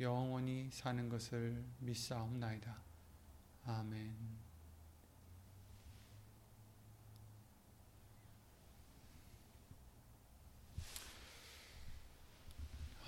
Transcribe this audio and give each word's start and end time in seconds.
영원히 0.00 0.68
사는 0.72 1.08
것을 1.10 1.62
믿사옵나이다. 1.78 2.74
아멘. 3.66 4.40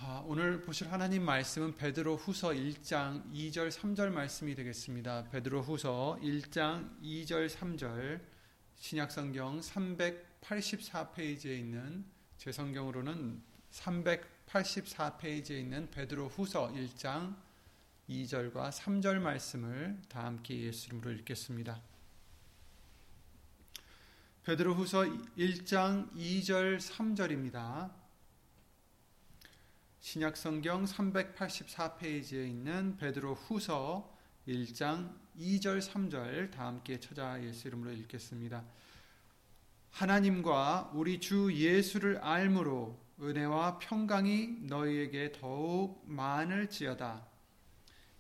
아, 0.01 0.23
오늘 0.27 0.61
보실 0.61 0.93
하나님 0.93 1.25
말씀은 1.25 1.77
베드로 1.77 2.17
후서 2.17 2.51
1장 2.51 3.33
2절 3.33 3.71
3절 3.71 4.11
말씀이 4.11 4.55
되겠습니다. 4.55 5.31
베드로 5.31 5.63
후서 5.63 6.19
1장 6.21 7.01
2절 7.01 7.49
3절 7.49 8.21
신약성경 8.77 9.61
384페이지에 9.61 11.59
있는 11.59 12.05
제 12.37 12.53
성경으로는 12.53 13.41
384페이지에 14.53 15.61
있는 15.61 15.91
베드로 15.91 16.29
후서 16.29 16.69
1장 16.73 17.35
2절과 18.09 18.71
3절 18.71 19.19
말씀을 19.19 19.99
다 20.09 20.25
함께 20.25 20.61
예수 20.61 20.89
이름으로 20.89 21.11
읽겠습니다. 21.13 21.81
베드로 24.45 24.75
후서 24.75 25.05
1장 25.39 26.13
2절 26.15 26.79
3절입니다. 26.81 27.91
신약 30.01 30.37
성경 30.37 30.85
384페이지에 30.85 32.47
있는 32.47 32.97
베드로 32.97 33.35
후서 33.35 34.13
1장 34.47 35.17
2절 35.39 35.81
3절 35.81 36.51
다 36.51 36.67
함께 36.67 37.01
찾아 37.01 37.43
예수 37.43 37.69
이름으로 37.69 37.93
읽겠습니다. 37.93 38.65
하나님과 39.93 40.91
우리 40.95 41.21
주 41.21 41.53
예수를 41.55 42.19
알므로 42.19 42.99
은혜와 43.23 43.79
평강이 43.79 44.63
너희에게 44.63 45.33
더욱 45.33 46.03
많을지어다. 46.07 47.25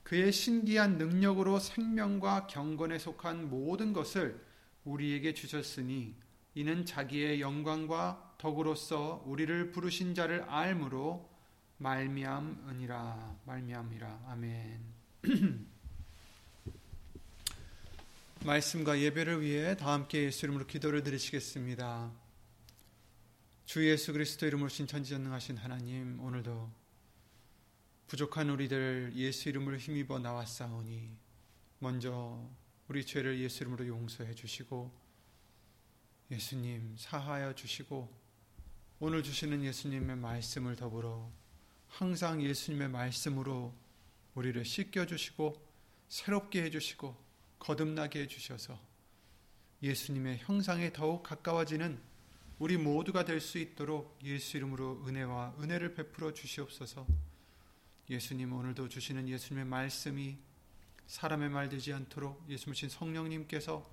그의 0.05 0.31
신기한 0.31 0.97
능력으로 0.97 1.59
생명과 1.59 2.47
경건에 2.47 2.99
속한 2.99 3.51
모든 3.51 3.93
것을 3.93 4.41
우리에게 4.85 5.35
주셨으니 5.35 6.15
이는 6.55 6.87
자기의 6.87 7.41
영광과 7.41 8.35
덕으로서 8.39 9.25
우리를 9.27 9.73
부르신 9.73 10.15
자를 10.15 10.43
알므로 10.49 11.29
말미암으니라 11.79 13.39
말미암이라 13.45 14.25
아멘. 14.29 14.81
말씀과 18.45 19.01
예배를 19.01 19.41
위해 19.41 19.77
다 19.77 19.93
함께 19.93 20.25
예수 20.25 20.47
이름으로 20.47 20.67
기도를 20.67 21.03
드리시겠습니다. 21.03 22.22
주 23.73 23.89
예수 23.89 24.13
그리스도 24.13 24.47
이름으로 24.47 24.69
신천지전능하신 24.69 25.57
하나님 25.57 26.21
오늘도 26.21 26.71
부족한 28.07 28.51
우리들 28.51 29.13
예수 29.15 29.49
이름으로 29.49 29.79
힘입어 29.79 30.19
나왔사오니 30.19 31.17
먼저 31.79 32.51
우리 32.89 33.07
죄를 33.07 33.41
예수 33.41 33.63
이름으로 33.63 33.87
용서해 33.87 34.35
주시고 34.35 34.93
예수님 36.31 36.97
사하여 36.99 37.55
주시고 37.55 38.15
오늘 39.01 39.23
주시는 39.23 39.65
예수님의 39.65 40.17
말씀을 40.17 40.77
더불어 40.77 41.33
항상 41.89 42.43
예수님의 42.43 42.91
말씀으로 42.91 43.75
우리를 44.35 44.63
씻겨 44.67 45.07
주시고 45.07 45.67
새롭게 46.11 46.65
해 46.65 46.69
주시고 46.69 47.17
거듭나게 47.59 48.21
해 48.21 48.27
주셔서 48.27 48.79
예수님의 49.83 50.41
형상에 50.41 50.93
더욱 50.93 51.23
가까워지는 51.23 52.12
우리 52.63 52.77
모두가 52.77 53.25
될 53.25 53.41
수 53.41 53.59
있도록 53.59 54.21
예수 54.23 54.57
이름으로 54.57 55.03
은혜와 55.05 55.57
은혜를 55.59 55.97
베풀어 55.97 56.33
주시옵소서. 56.33 57.05
예수님 58.09 58.53
오늘도 58.53 58.89
주시는 58.89 59.29
예수님의 59.29 59.65
말씀이 59.65 60.39
사람의 61.09 61.49
말 61.51 61.69
되지 61.69 61.93
않도록 61.93 62.47
예수님 62.49 62.89
성령님께서 62.89 63.85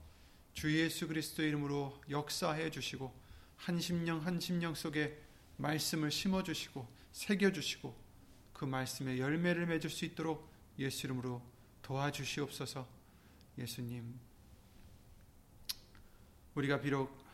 주 0.53 0.71
예수 0.79 1.07
그리스도 1.07 1.41
이름으로 1.41 1.99
역사해 2.11 2.69
주시고 2.69 3.11
한 3.57 3.81
심령 3.81 4.23
한 4.23 4.39
심령 4.39 4.75
속에 4.75 5.19
말씀을 5.57 6.11
심어 6.11 6.43
주시고 6.43 6.87
새겨 7.11 7.51
주시고 7.51 7.99
그 8.53 8.65
말씀의 8.65 9.19
열매를 9.19 9.65
맺을 9.65 9.89
수 9.89 10.05
있도록 10.05 10.47
예수 10.77 11.07
이름으로 11.07 11.41
도와주시옵소서. 11.81 12.87
예수님 13.57 14.13
우리가 16.53 16.79
비록 16.81 17.28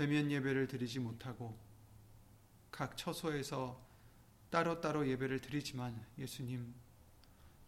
대면 0.00 0.30
예배를 0.30 0.66
드리지 0.66 0.98
못하고 0.98 1.54
각 2.70 2.96
처소에서 2.96 3.78
따로따로 4.48 5.06
예배를 5.06 5.40
드리지만 5.42 6.02
예수님, 6.16 6.74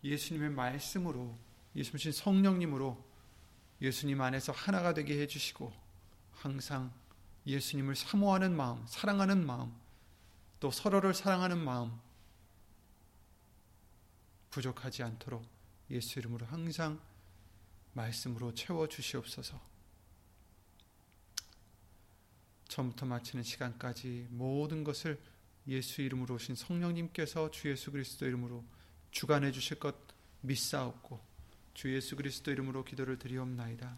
예수님의 0.03 0.49
말씀으로, 0.49 1.37
예수님 1.77 2.11
성령님으로 2.11 3.05
예수님 3.83 4.19
안에서 4.19 4.51
하나가 4.51 4.95
되게 4.95 5.21
해주시고 5.21 5.75
항상 6.33 6.91
예수님을 7.47 7.97
사모하는 7.97 8.57
마음, 8.57 8.83
사랑하는 8.87 9.45
마음, 9.45 9.71
또 10.59 10.71
서로를 10.71 11.13
사랑하는 11.13 11.63
마음 11.63 11.93
부족하지 14.49 15.03
않도록 15.03 15.45
예수 15.91 16.19
이름으로 16.19 16.47
항상 16.47 16.99
말씀으로 17.93 18.55
채워 18.55 18.89
주시옵소서. 18.89 19.72
처음부터 22.73 23.05
마치는 23.05 23.45
시간까지 23.45 24.29
모든 24.31 24.83
것을 24.83 25.21
예수 25.69 26.01
이름으로 26.01 26.37
오신 26.37 26.55
성령님께서 26.55 27.51
주 27.51 27.69
예수 27.69 27.93
그리스도 27.93 28.27
이름으로 28.27 28.65
주관해 29.11 29.53
주실 29.53 29.79
것 29.79 29.95
믿사옵고 30.41 31.21
주 31.75 31.95
예수 31.95 32.17
그리스도 32.17 32.51
이름으로 32.51 32.85
기도를 32.85 33.19
드리옵나이다. 33.19 33.95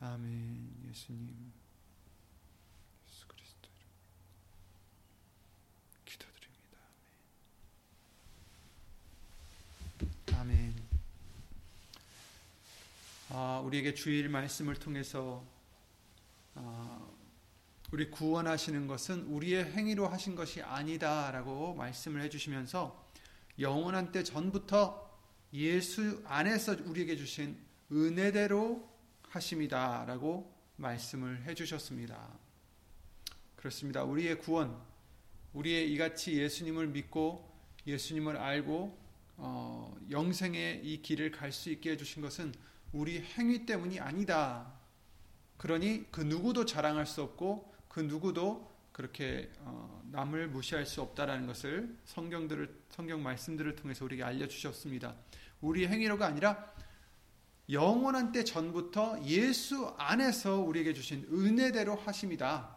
아멘. 0.00 0.88
예수님. 0.88 1.52
예수 3.10 3.28
그리스도 3.28 3.68
이름 3.68 3.90
기도드립니다. 6.06 6.78
아멘. 10.38 10.70
아멘. 10.70 10.82
아, 13.28 13.60
우리에게 13.62 13.92
주일 13.92 14.30
말씀을 14.30 14.76
통해서 14.76 15.44
아, 15.46 15.61
우리 17.92 18.10
구원하시는 18.10 18.86
것은 18.86 19.24
우리의 19.24 19.66
행위로 19.72 20.08
하신 20.08 20.34
것이 20.34 20.62
아니다라고 20.62 21.74
말씀을 21.74 22.22
해주시면서 22.22 23.06
영원한 23.58 24.12
때 24.12 24.24
전부터 24.24 25.10
예수 25.52 26.22
안에서 26.24 26.74
우리에게 26.86 27.16
주신 27.16 27.54
은혜대로 27.92 28.88
하심이다라고 29.28 30.50
말씀을 30.76 31.42
해주셨습니다. 31.42 32.30
그렇습니다. 33.56 34.04
우리의 34.04 34.38
구원, 34.38 34.74
우리의 35.52 35.92
이같이 35.92 36.38
예수님을 36.38 36.86
믿고 36.86 37.54
예수님을 37.86 38.38
알고 38.38 38.98
어, 39.36 39.94
영생의 40.10 40.80
이 40.82 41.02
길을 41.02 41.30
갈 41.30 41.52
수 41.52 41.68
있게 41.68 41.90
해주신 41.90 42.22
것은 42.22 42.54
우리 42.92 43.20
행위 43.20 43.66
때문이 43.66 44.00
아니다. 44.00 44.72
그러니 45.58 46.10
그 46.10 46.22
누구도 46.22 46.64
자랑할 46.64 47.04
수 47.04 47.20
없고 47.20 47.71
그 47.92 48.00
누구도 48.00 48.72
그렇게 48.90 49.52
어, 49.60 50.02
남을 50.10 50.48
무시할 50.48 50.86
수 50.86 51.02
없다라는 51.02 51.46
것을 51.46 51.94
성경들을 52.06 52.84
성경 52.88 53.22
말씀들을 53.22 53.76
통해서 53.76 54.06
우리에게 54.06 54.24
알려 54.24 54.48
주셨습니다. 54.48 55.14
우리 55.60 55.86
행위로가 55.86 56.26
아니라 56.26 56.72
영원한 57.70 58.32
때 58.32 58.44
전부터 58.44 59.22
예수 59.24 59.94
안에서 59.98 60.60
우리에게 60.60 60.94
주신 60.94 61.26
은혜대로 61.30 61.94
하심이다. 61.96 62.76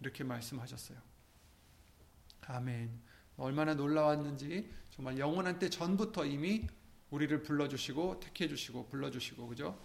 이렇게 0.00 0.24
말씀하셨어요. 0.24 0.98
아멘. 2.42 3.00
얼마나 3.36 3.74
놀라웠는지 3.74 4.68
정말 4.90 5.16
영원한 5.18 5.60
때 5.60 5.70
전부터 5.70 6.26
이미 6.26 6.66
우리를 7.10 7.42
불러주시고 7.42 8.18
택해주시고 8.18 8.88
불러주시고 8.88 9.46
그죠? 9.46 9.80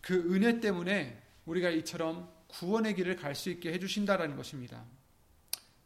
그 0.00 0.14
은혜 0.34 0.60
때문에 0.60 1.22
우리가 1.44 1.68
이처럼 1.70 2.35
구원의 2.48 2.94
길을 2.94 3.16
갈 3.16 3.34
수 3.34 3.50
있게 3.50 3.72
해주신다라는 3.72 4.36
것입니다. 4.36 4.84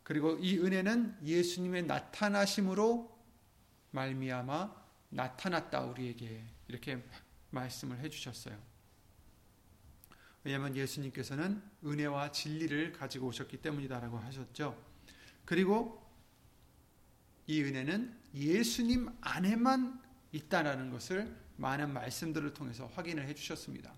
그리고 0.02 0.36
이 0.40 0.58
은혜는 0.58 1.18
예수님의 1.24 1.84
나타나심으로 1.84 3.18
말미암아 3.92 4.74
나타났다 5.10 5.82
우리에게 5.82 6.44
이렇게 6.68 7.02
말씀을 7.50 7.98
해주셨어요. 8.00 8.56
왜냐하면 10.42 10.74
예수님께서는 10.74 11.62
은혜와 11.84 12.32
진리를 12.32 12.92
가지고 12.92 13.28
오셨기 13.28 13.58
때문이다라고 13.58 14.18
하셨죠. 14.18 14.80
그리고 15.44 16.00
이 17.46 17.62
은혜는 17.62 18.16
예수님 18.34 19.10
안에만 19.20 20.00
있다라는 20.32 20.90
것을 20.90 21.36
많은 21.56 21.92
말씀들을 21.92 22.54
통해서 22.54 22.86
확인을 22.94 23.26
해주셨습니다. 23.28 23.92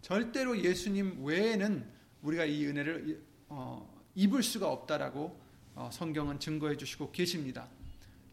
절대로 0.00 0.58
예수님 0.58 1.24
외에는 1.24 2.01
우리가 2.22 2.44
이 2.44 2.66
은혜를 2.66 3.22
어, 3.48 4.02
입을 4.14 4.42
수가 4.42 4.70
없다라고 4.70 5.40
어, 5.74 5.90
성경은 5.92 6.38
증거해 6.38 6.76
주시고 6.76 7.12
계십니다. 7.12 7.68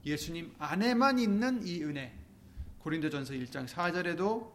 예수님 0.06 0.54
안에만 0.60 1.20
있는 1.20 1.66
이 1.66 1.84
은혜. 1.84 2.14
고린도전서 2.80 3.34
1장 3.34 3.68
4절에도 3.68 4.52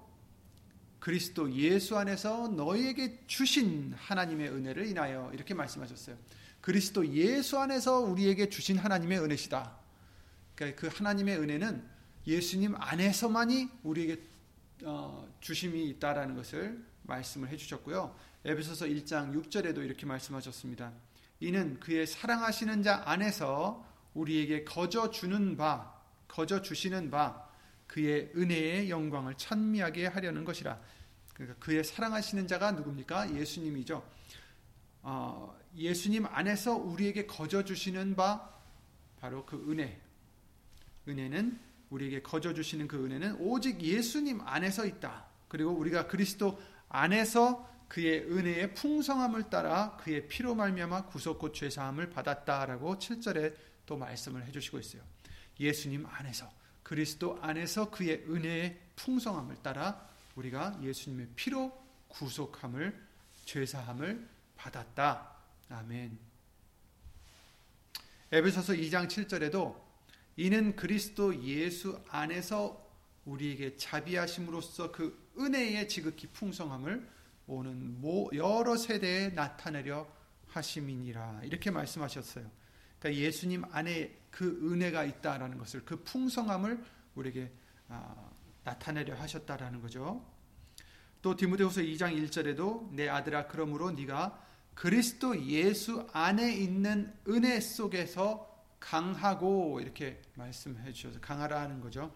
그리스도 0.99 1.53
예수 1.53 1.99
안에서 1.99 2.49
너희에게 2.49 3.21
주신 3.27 3.93
하나님의 3.95 4.49
은혜를 4.49 4.87
인하여 4.87 5.31
이렇게 5.35 5.53
말씀하셨어요. 5.53 6.17
그리스도 6.63 7.07
예수 7.09 7.59
안에서 7.59 8.01
우리에게 8.01 8.49
주신 8.49 8.79
하나님의 8.79 9.19
은혜시다. 9.19 9.77
그러니까 10.55 10.81
그 10.81 10.97
하나님의 10.97 11.39
은혜는 11.39 11.85
예수님 12.27 12.75
안에서만이 12.77 13.69
우리에게 13.83 14.23
어, 14.85 15.29
주심이 15.41 15.91
있다라는 15.91 16.35
것을 16.37 16.83
말씀을 17.03 17.49
해주셨고요. 17.51 18.17
에베소서 18.47 18.85
1장 18.85 19.33
6절에도 19.35 19.83
이렇게 19.83 20.05
말씀하셨습니다. 20.05 20.93
이는 21.41 21.81
그의 21.81 22.07
사랑하시는 22.07 22.83
자 22.83 23.03
안에서 23.07 23.83
우리에게 24.13 24.65
거저 24.65 25.11
주는 25.11 25.57
바, 25.57 25.95
거저 26.29 26.61
주시는 26.61 27.11
바, 27.11 27.49
그의 27.87 28.33
은혜의 28.37 28.91
영광을 28.91 29.35
찬미하게 29.39 30.09
하려는 30.09 30.45
것이라. 30.45 30.79
그러니까 31.33 31.59
그의 31.59 31.83
사랑하시는 31.85 32.47
자가 32.47 32.73
누굽니까? 32.73 33.35
예수님이죠. 33.35 34.07
어, 35.01 35.59
예수님 35.75 36.27
안에서 36.27 36.77
우리에게 36.77 37.27
거저 37.27 37.65
주시는 37.65 38.15
바, 38.15 38.51
바로 39.21 39.47
그 39.47 39.57
은혜. 39.71 39.99
은혜는 41.09 41.59
우리에게 41.89 42.21
거저 42.21 42.53
주시는 42.53 42.89
그 42.89 43.03
은혜는 43.07 43.37
오직 43.41 43.81
예수님 43.81 44.43
안에서 44.43 44.85
있다. 44.85 45.25
그리고 45.49 45.71
우리가 45.71 46.09
그리스도 46.09 46.61
안에서 46.91 47.74
그의 47.95 48.25
은혜의 48.25 48.75
풍성함을 48.75 49.51
따라 49.51 49.97
그의 49.99 50.27
피로 50.27 50.57
말미암아 50.57 51.07
구속고 51.07 51.53
죄사함을 51.53 52.11
받았다라고 52.11 52.99
7절에 52.99 53.55
또 53.87 53.97
말씀을 53.97 54.45
해 54.45 54.51
주시고 54.51 54.81
있어요. 54.81 55.01
예수님 55.61 56.05
안에서 56.05 56.53
그리스도 56.83 57.39
안에서 57.41 57.93
그의 57.93 58.25
은혜의 58.29 58.81
풍성함을 58.97 59.63
따라 59.63 60.09
우리가 60.35 60.77
예수님의 60.83 61.29
피로 61.37 61.73
구속함을 62.09 63.01
죄사함을 63.45 64.29
받았다. 64.57 65.31
아멘. 65.69 66.19
에베소서 68.33 68.73
2장 68.73 69.07
7절에도 69.07 69.81
이는 70.37 70.75
그리스도 70.75 71.45
예수 71.45 72.03
안에서 72.09 72.91
우리에게 73.25 73.77
자비하심으로써 73.77 74.91
그 74.91 75.31
은혜의 75.39 75.89
지극히 75.89 76.27
풍성함을 76.27 77.15
오는 77.47 78.01
여러 78.35 78.77
세대에 78.77 79.29
나타내려 79.31 80.07
하심이니라 80.49 81.43
이렇게 81.45 81.71
말씀하셨어요. 81.71 82.51
그러니까 82.99 83.23
예수님 83.23 83.65
안에 83.71 84.17
그 84.31 84.73
은혜가 84.73 85.05
있다라는 85.05 85.59
것을 85.59 85.85
그 85.85 86.03
풍성함을 86.03 86.83
우리에게 87.15 87.53
아, 87.89 88.31
나타내려 88.65 89.15
하셨다라는 89.15 89.81
거죠. 89.81 90.25
또 91.23 91.37
디모데후서 91.37 91.81
2장 91.83 92.17
1절에도 92.29 92.91
내 92.93 93.09
아들아 93.09 93.47
그러므로 93.47 93.91
네가 93.91 94.43
그리스도 94.75 95.41
예수 95.47 96.07
안에 96.13 96.55
있는 96.55 97.15
은혜 97.29 97.61
속에서 97.61 98.53
강하고 98.81 99.81
이렇게 99.81 100.21
말씀해 100.35 100.93
주셔서 100.93 101.21
강하라 101.21 101.61
하는 101.61 101.81
거죠. 101.81 102.15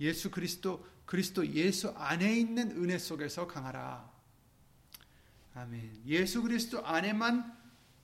예수 0.00 0.30
그리스도 0.30 0.86
그리스도 1.04 1.46
예수 1.48 1.90
안에 1.90 2.36
있는 2.36 2.70
은혜 2.72 2.98
속에서 2.98 3.46
강하라. 3.46 4.15
아멘. 5.56 6.02
예수 6.06 6.42
그리스도 6.42 6.84
안에만 6.84 7.50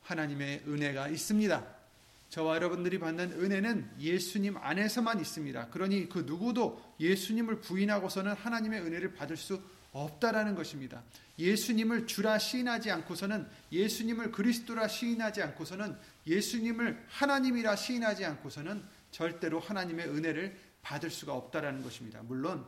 하나님의 0.04 0.62
은혜가 0.66 1.08
있습니다. 1.08 1.62
저와 2.31 2.56
여러분들이 2.56 2.99
받는 2.99 3.32
은혜는 3.32 3.90
예수님 4.00 4.56
안에서만 4.56 5.20
있습니다. 5.20 5.69
그러니 5.69 6.08
그 6.08 6.20
누구도 6.20 6.82
예수님을 6.99 7.60
부인하고서는 7.60 8.32
하나님의 8.32 8.81
은혜를 8.81 9.12
받을 9.12 9.37
수 9.37 9.60
없다라는 9.93 10.54
것입니다. 10.54 11.02
예수님을 11.38 12.06
주라 12.06 12.38
시인하지 12.38 12.90
않고서는 12.90 13.46
예수님을 13.70 14.32
그리스도라 14.32 14.88
시인하지 14.88 15.43
않고서는 15.43 15.94
예수님을 16.26 17.04
하나님이라 17.08 17.76
시인하지 17.76 18.25
않고서는 18.25 18.82
절대로 19.10 19.60
하나님의 19.60 20.08
은혜를 20.08 20.56
받을 20.81 21.10
수가 21.10 21.34
없다라는 21.34 21.82
것입니다. 21.82 22.22
물론 22.22 22.64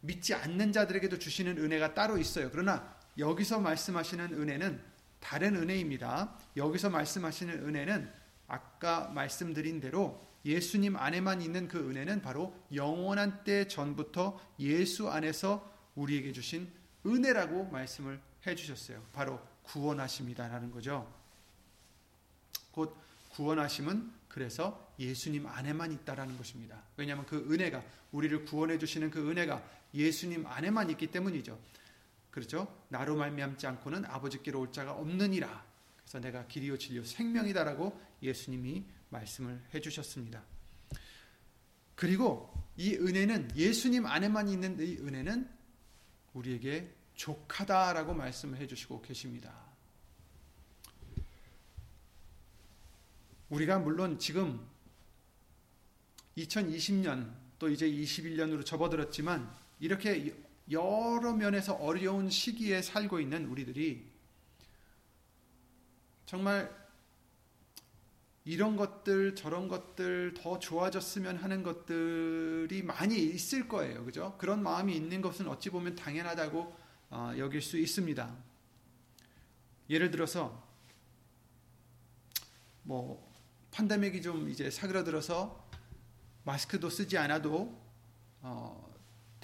믿지 0.00 0.32
않는 0.32 0.72
자들에게도 0.72 1.18
주시는 1.18 1.58
은혜가 1.58 1.92
따로 1.92 2.16
있어요. 2.16 2.48
그러나 2.50 2.95
여기서 3.18 3.60
말씀하시는 3.60 4.34
은혜는 4.34 4.80
다른 5.20 5.56
은혜입니다. 5.56 6.38
여기서 6.56 6.90
말씀하시는 6.90 7.66
은혜는 7.66 8.10
아까 8.48 9.08
말씀드린 9.08 9.80
대로 9.80 10.24
예수님 10.44 10.96
안에만 10.96 11.42
있는 11.42 11.66
그 11.66 11.78
은혜는 11.90 12.22
바로 12.22 12.54
영원한 12.72 13.42
때 13.42 13.66
전부터 13.66 14.40
예수 14.60 15.08
안에서 15.10 15.74
우리에게 15.96 16.32
주신 16.32 16.70
은혜라고 17.04 17.64
말씀을 17.70 18.20
해 18.46 18.54
주셨어요. 18.54 19.02
바로 19.12 19.40
구원하심이다라는 19.64 20.70
거죠. 20.70 21.12
곧 22.70 22.96
구원하심은 23.30 24.12
그래서 24.28 24.92
예수님 24.98 25.46
안에만 25.46 25.92
있다라는 25.92 26.36
것입니다. 26.36 26.80
왜냐하면 26.96 27.26
그 27.26 27.48
은혜가 27.50 27.82
우리를 28.12 28.44
구원해 28.44 28.78
주시는 28.78 29.10
그 29.10 29.30
은혜가 29.30 29.62
예수님 29.94 30.46
안에만 30.46 30.90
있기 30.90 31.08
때문이죠. 31.08 31.58
그렇죠? 32.36 32.84
나로 32.90 33.16
말미암지 33.16 33.66
않고는 33.66 34.04
아버지께로 34.04 34.60
올 34.60 34.70
자가 34.70 34.92
없느니라. 34.92 35.64
그래서 35.96 36.20
내가 36.20 36.46
길이요 36.46 36.76
진리요 36.76 37.02
생명이다라고 37.02 37.98
예수님이 38.22 38.84
말씀을 39.08 39.64
해 39.72 39.80
주셨습니다. 39.80 40.44
그리고 41.94 42.52
이 42.76 42.94
은혜는 42.94 43.56
예수님 43.56 44.04
안에만 44.04 44.50
있는 44.50 44.78
이 44.78 44.98
은혜는 44.98 45.48
우리에게 46.34 46.94
족하다라고 47.14 48.12
말씀을 48.12 48.58
해 48.58 48.66
주시고 48.66 49.00
계십니다. 49.00 49.54
우리가 53.48 53.78
물론 53.78 54.18
지금 54.18 54.60
2020년 56.36 57.34
또 57.58 57.70
이제 57.70 57.90
21년으로 57.90 58.62
접어들었지만 58.62 59.56
이렇게 59.80 60.36
여러 60.70 61.32
면에서 61.32 61.74
어려운 61.74 62.28
시기에 62.28 62.82
살고 62.82 63.20
있는 63.20 63.46
우리들이 63.46 64.06
정말 66.26 66.74
이런 68.44 68.76
것들 68.76 69.34
저런 69.34 69.68
것들 69.68 70.34
더 70.34 70.58
좋아졌으면 70.58 71.36
하는 71.36 71.62
것들이 71.62 72.82
많이 72.82 73.16
있을 73.16 73.68
거예요. 73.68 74.04
그죠? 74.04 74.36
그런 74.38 74.62
마음이 74.62 74.94
있는 74.94 75.20
것은 75.20 75.48
어찌 75.48 75.70
보면 75.70 75.96
당연하다고 75.96 76.76
어, 77.10 77.32
여길 77.36 77.60
수 77.60 77.78
있습니다. 77.78 78.36
예를 79.90 80.10
들어서 80.10 80.64
뭐 82.82 83.32
판데믹이 83.72 84.22
좀 84.22 84.48
이제 84.48 84.70
사그라들어서 84.70 85.68
마스크도 86.44 86.88
쓰지 86.88 87.18
않아도 87.18 87.80
어, 88.42 88.85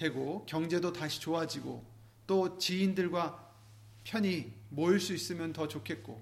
되고 0.02 0.44
경제도 0.46 0.92
다시 0.92 1.20
좋아지고 1.20 1.84
또 2.26 2.58
지인들과 2.58 3.52
편히 4.02 4.52
모일 4.68 4.98
수 4.98 5.14
있으면 5.14 5.52
더 5.52 5.68
좋겠고 5.68 6.20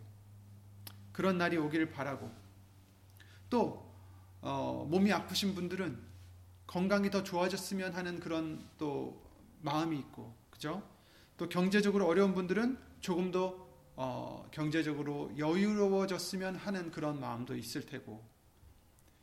그런 1.12 1.38
날이 1.38 1.56
오기를 1.56 1.90
바라고 1.90 2.30
또 3.48 3.90
어, 4.42 4.86
몸이 4.90 5.10
아프신 5.12 5.54
분들은 5.54 5.98
건강이 6.66 7.10
더 7.10 7.22
좋아졌으면 7.22 7.94
하는 7.94 8.20
그런 8.20 8.68
또 8.76 9.18
마음이 9.62 9.98
있고 9.98 10.34
그죠? 10.50 10.82
또 11.38 11.48
경제적으로 11.48 12.06
어려운 12.06 12.34
분들은 12.34 12.78
조금 13.00 13.30
더 13.30 13.66
어, 13.96 14.46
경제적으로 14.50 15.32
여유로워졌으면 15.38 16.56
하는 16.56 16.90
그런 16.90 17.18
마음도 17.18 17.56
있을 17.56 17.86
테고 17.86 18.22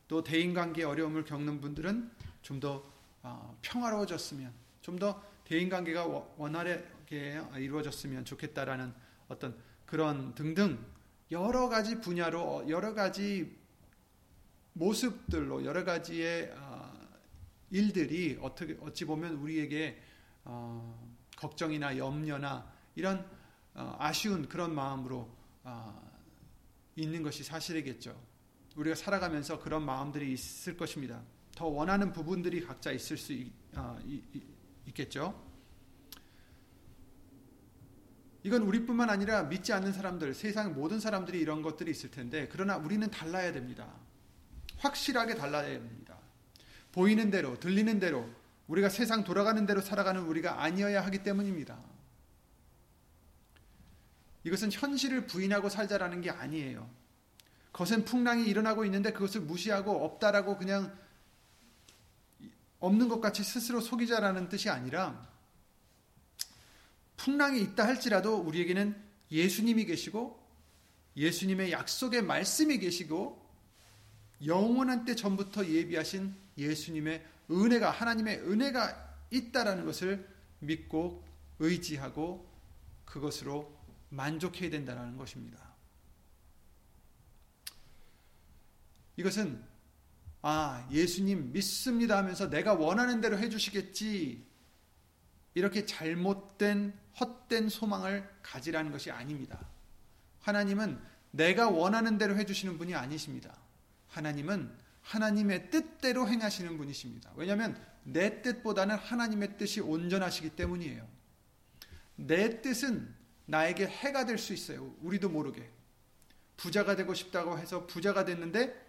또 0.07 0.23
대인관계 0.23 0.83
어려움을 0.83 1.25
겪는 1.25 1.61
분들은 1.61 2.11
좀더 2.41 2.75
어, 2.75 2.96
평화로워졌으면 3.61 4.53
좀 4.81 4.99
더 4.99 5.21
대인관계가 5.47 6.05
원활하게 6.37 7.41
이루어졌으면 7.55 8.25
좋겠다라는 8.25 8.93
어떤 9.29 9.57
그런 9.85 10.35
등등 10.35 10.85
여러 11.31 11.69
가지 11.69 12.01
분야로 12.01 12.65
여러 12.67 12.93
가지 12.93 13.57
모습들로 14.73 15.63
여러 15.63 15.85
가지의 15.85 16.51
어, 16.55 16.93
일들이 17.71 18.37
어떻게 18.41 18.77
어찌 18.81 19.05
보면 19.05 19.35
우리에게 19.35 20.01
어, 20.43 21.15
걱정이나 21.37 21.97
염려나 21.97 22.69
이런 22.95 23.25
어, 23.73 23.95
아쉬운 23.99 24.49
그런 24.49 24.75
마음으로 24.75 25.29
어, 25.63 26.11
있는 26.97 27.23
것이 27.23 27.43
사실이겠죠. 27.43 28.21
우리가 28.75 28.95
살아가면서 28.95 29.59
그런 29.59 29.83
마음들이 29.83 30.33
있을 30.33 30.75
것입니다. 30.75 31.23
더 31.57 31.65
원하는 31.65 32.13
부분들이 32.13 32.63
각자 32.63 32.91
있을 32.91 33.17
수 33.17 33.33
있, 33.33 33.51
어, 33.75 33.99
겠죠 34.93 35.43
이건 38.43 38.61
우리뿐만 38.61 39.09
아니라 39.09 39.41
믿지 39.41 39.73
않는 39.73 39.91
사람들, 39.91 40.35
세상 40.35 40.75
모든 40.75 40.99
사람들이 40.99 41.39
이런 41.39 41.63
것들이 41.63 41.89
있을 41.89 42.11
텐데, 42.11 42.47
그러나 42.51 42.77
우리는 42.77 43.09
달라야 43.09 43.51
됩니다. 43.53 43.91
확실하게 44.77 45.33
달라야 45.33 45.67
됩니다. 45.67 46.19
보이는 46.91 47.31
대로, 47.31 47.59
들리는 47.59 47.99
대로, 47.99 48.29
우리가 48.67 48.89
세상 48.89 49.23
돌아가는 49.23 49.65
대로 49.65 49.81
살아가는 49.81 50.21
우리가 50.21 50.61
아니어야 50.61 51.03
하기 51.05 51.23
때문입니다. 51.23 51.79
이것은 54.43 54.71
현실을 54.71 55.25
부인하고 55.25 55.69
살자라는 55.69 56.21
게 56.21 56.29
아니에요. 56.29 56.87
거센 57.73 58.05
풍랑이 58.05 58.45
일어나고 58.45 58.85
있는데 58.85 59.11
그것을 59.11 59.41
무시하고 59.41 60.05
없다라고 60.05 60.57
그냥 60.57 60.95
없는 62.79 63.07
것 63.07 63.21
같이 63.21 63.43
스스로 63.43 63.81
속이자라는 63.81 64.49
뜻이 64.49 64.69
아니라 64.69 65.27
풍랑이 67.17 67.61
있다 67.61 67.85
할지라도 67.85 68.37
우리에게는 68.37 68.95
예수님이 69.31 69.85
계시고 69.85 70.47
예수님의 71.15 71.71
약속의 71.71 72.21
말씀이 72.21 72.77
계시고 72.77 73.45
영원한 74.45 75.03
때 75.03 75.15
전부터 75.15 75.65
예비하신 75.65 76.35
예수님의 76.57 77.25
은혜가 77.49 77.89
하나님의 77.89 78.41
은혜가 78.41 79.15
있다라는 79.31 79.85
것을 79.85 80.27
믿고 80.59 81.23
의지하고 81.59 82.47
그것으로 83.05 83.75
만족해야 84.09 84.69
된다는 84.69 85.17
것입니다. 85.17 85.57
이것은 89.17 89.63
아 90.41 90.87
예수님 90.91 91.51
믿습니다 91.51 92.17
하면서 92.17 92.49
내가 92.49 92.73
원하는 92.73 93.21
대로 93.21 93.37
해주시겠지 93.37 94.45
이렇게 95.55 95.85
잘못된 95.85 96.93
헛된 97.19 97.69
소망을 97.69 98.29
가지라는 98.43 98.91
것이 98.91 99.09
아닙니다. 99.11 99.67
하나님은 100.41 100.99
내가 101.31 101.69
원하는 101.69 102.17
대로 102.17 102.35
해주시는 102.37 102.77
분이 102.77 102.95
아니십니다. 102.95 103.57
하나님은 104.09 104.71
하나님의 105.01 105.69
뜻대로 105.69 106.27
행하시는 106.27 106.77
분이십니다. 106.77 107.31
왜냐하면 107.35 107.81
내 108.03 108.41
뜻보다는 108.41 108.95
하나님의 108.95 109.57
뜻이 109.57 109.81
온전하시기 109.81 110.51
때문이에요. 110.51 111.07
내 112.15 112.61
뜻은 112.61 113.13
나에게 113.45 113.87
해가 113.87 114.25
될 114.25 114.37
수 114.37 114.53
있어요. 114.53 114.93
우리도 115.01 115.29
모르게. 115.29 115.69
부자가 116.57 116.95
되고 116.95 117.13
싶다고 117.13 117.57
해서 117.57 117.85
부자가 117.87 118.25
됐는데 118.25 118.86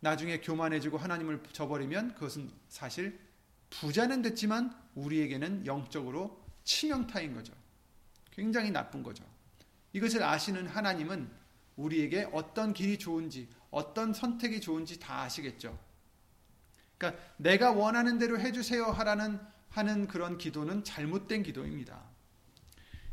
나중에 0.00 0.40
교만해지고 0.40 0.98
하나님을 0.98 1.42
저버리면 1.52 2.14
그것은 2.14 2.50
사실 2.68 3.18
부자는 3.70 4.22
됐지만 4.22 4.74
우리에게는 4.94 5.66
영적으로 5.66 6.42
치명타인 6.64 7.34
거죠. 7.34 7.52
굉장히 8.32 8.70
나쁜 8.70 9.02
거죠. 9.02 9.24
이것을 9.92 10.22
아시는 10.22 10.66
하나님은 10.66 11.30
우리에게 11.76 12.28
어떤 12.32 12.72
길이 12.72 12.98
좋은지, 12.98 13.48
어떤 13.70 14.12
선택이 14.12 14.60
좋은지 14.60 14.98
다 14.98 15.22
아시겠죠. 15.22 15.78
그러니까 16.98 17.22
내가 17.36 17.72
원하는 17.72 18.18
대로 18.18 18.38
해주세요 18.38 18.84
하라는 18.84 19.40
하는 19.70 20.06
그런 20.06 20.36
기도는 20.36 20.84
잘못된 20.84 21.42
기도입니다. 21.42 22.02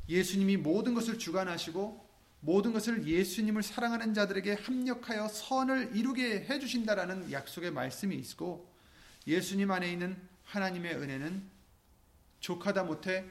예수님이 0.10 0.58
모든 0.58 0.94
것을 0.94 1.20
주관하시고 1.20 2.07
모든 2.40 2.72
것을 2.72 3.08
예수님을 3.08 3.64
사랑하는 3.64 4.14
자들에게 4.14 4.54
합력하여 4.54 5.28
선을 5.28 5.96
이루게 5.96 6.46
해 6.46 6.60
주신다라는 6.60 7.32
약속의 7.32 7.72
말씀이 7.72 8.16
있고 8.16 8.72
예수님 9.26 9.72
안에 9.72 9.92
있는 9.92 10.18
하나님의 10.46 10.96
은혜는 10.96 11.44
족하다 12.40 12.84
못해 12.84 13.26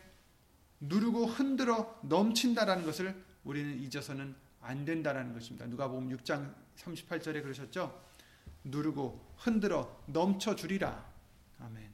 누르고 0.81 1.27
흔들어 1.27 1.99
넘친다라는 2.03 2.85
것을 2.85 3.15
우리는 3.45 3.81
잊어서는 3.81 4.35
안 4.61 4.85
된다라는 4.85 5.33
것입니다. 5.33 5.67
누가 5.67 5.89
보면 5.89 6.19
6장 6.19 6.53
38절에 6.77 7.43
그러셨죠? 7.43 8.05
누르고 8.65 9.35
흔들어 9.37 10.03
넘쳐 10.07 10.57
주리라. 10.57 11.07
아멘. 11.61 11.91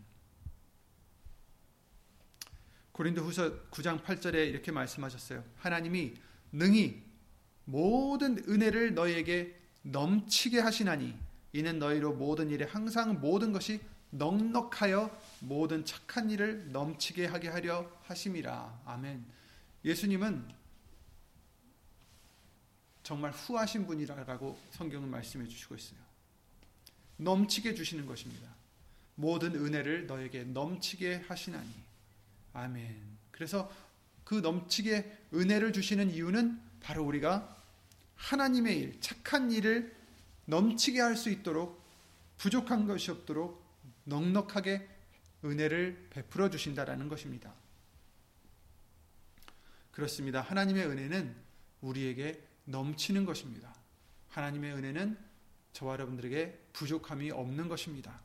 고린도후서 2.93 3.69
9장 3.71 4.03
8절에 4.03 4.49
이렇게 4.49 4.73
말씀하셨어요. 4.73 5.45
하나님이 5.59 6.15
능히 6.53 7.03
모든 7.65 8.39
은혜를 8.49 8.95
너희에게 8.95 9.59
넘치게 9.83 10.61
하시나니 10.61 11.17
이는 11.53 11.79
너희로 11.79 12.15
모든 12.15 12.51
일에 12.51 12.65
항상 12.65 13.21
모든 13.21 13.53
것이 13.53 13.81
넉넉하여 14.11 15.11
모든 15.41 15.85
착한 15.85 16.31
일을 16.31 16.71
넘치게 16.71 17.27
하게 17.27 17.49
하려 17.49 17.91
하심이라. 18.05 18.83
아멘. 18.85 19.25
예수님은 19.85 20.47
정말 23.03 23.33
후하신 23.33 23.87
분이라고 23.87 24.59
성경은 24.71 25.09
말씀해 25.09 25.49
주시고 25.49 25.75
있어요. 25.75 25.99
넘치게 27.17 27.75
주시는 27.75 28.07
것입니다. 28.07 28.49
모든 29.15 29.55
은혜를 29.55 30.07
너에게 30.07 30.45
넘치게 30.45 31.25
하시나니. 31.29 31.71
아멘. 32.53 33.19
그래서 33.31 33.71
그 34.33 34.37
넘치게 34.37 35.27
은혜를 35.35 35.75
주시는 35.75 36.11
이유는 36.11 36.59
바로 36.81 37.05
우리가 37.05 37.55
하나님의 38.17 38.79
일, 38.79 39.01
착한 39.03 39.53
일을 39.53 39.95
넘치게 40.47 41.03
할 41.03 41.17
수 41.17 41.29
있도록 41.29 41.85
부족한 42.39 42.87
것이 42.87 43.11
없도록 43.11 43.63
넉넉하게 44.05 44.89
은혜를 45.45 46.07
베풀어 46.09 46.49
주신다라는 46.49 47.11
것입니다. 47.11 47.53
그렇습니다. 49.91 50.41
하나님의 50.41 50.87
은혜는 50.87 51.37
우리에게 51.83 52.43
넘치는 52.65 53.27
것입니다. 53.27 53.75
하나님의 54.31 54.73
은혜는 54.73 55.19
저와 55.75 55.93
여러분들에게 55.93 56.69
부족함이 56.73 57.33
없는 57.33 57.69
것입니다. 57.69 58.19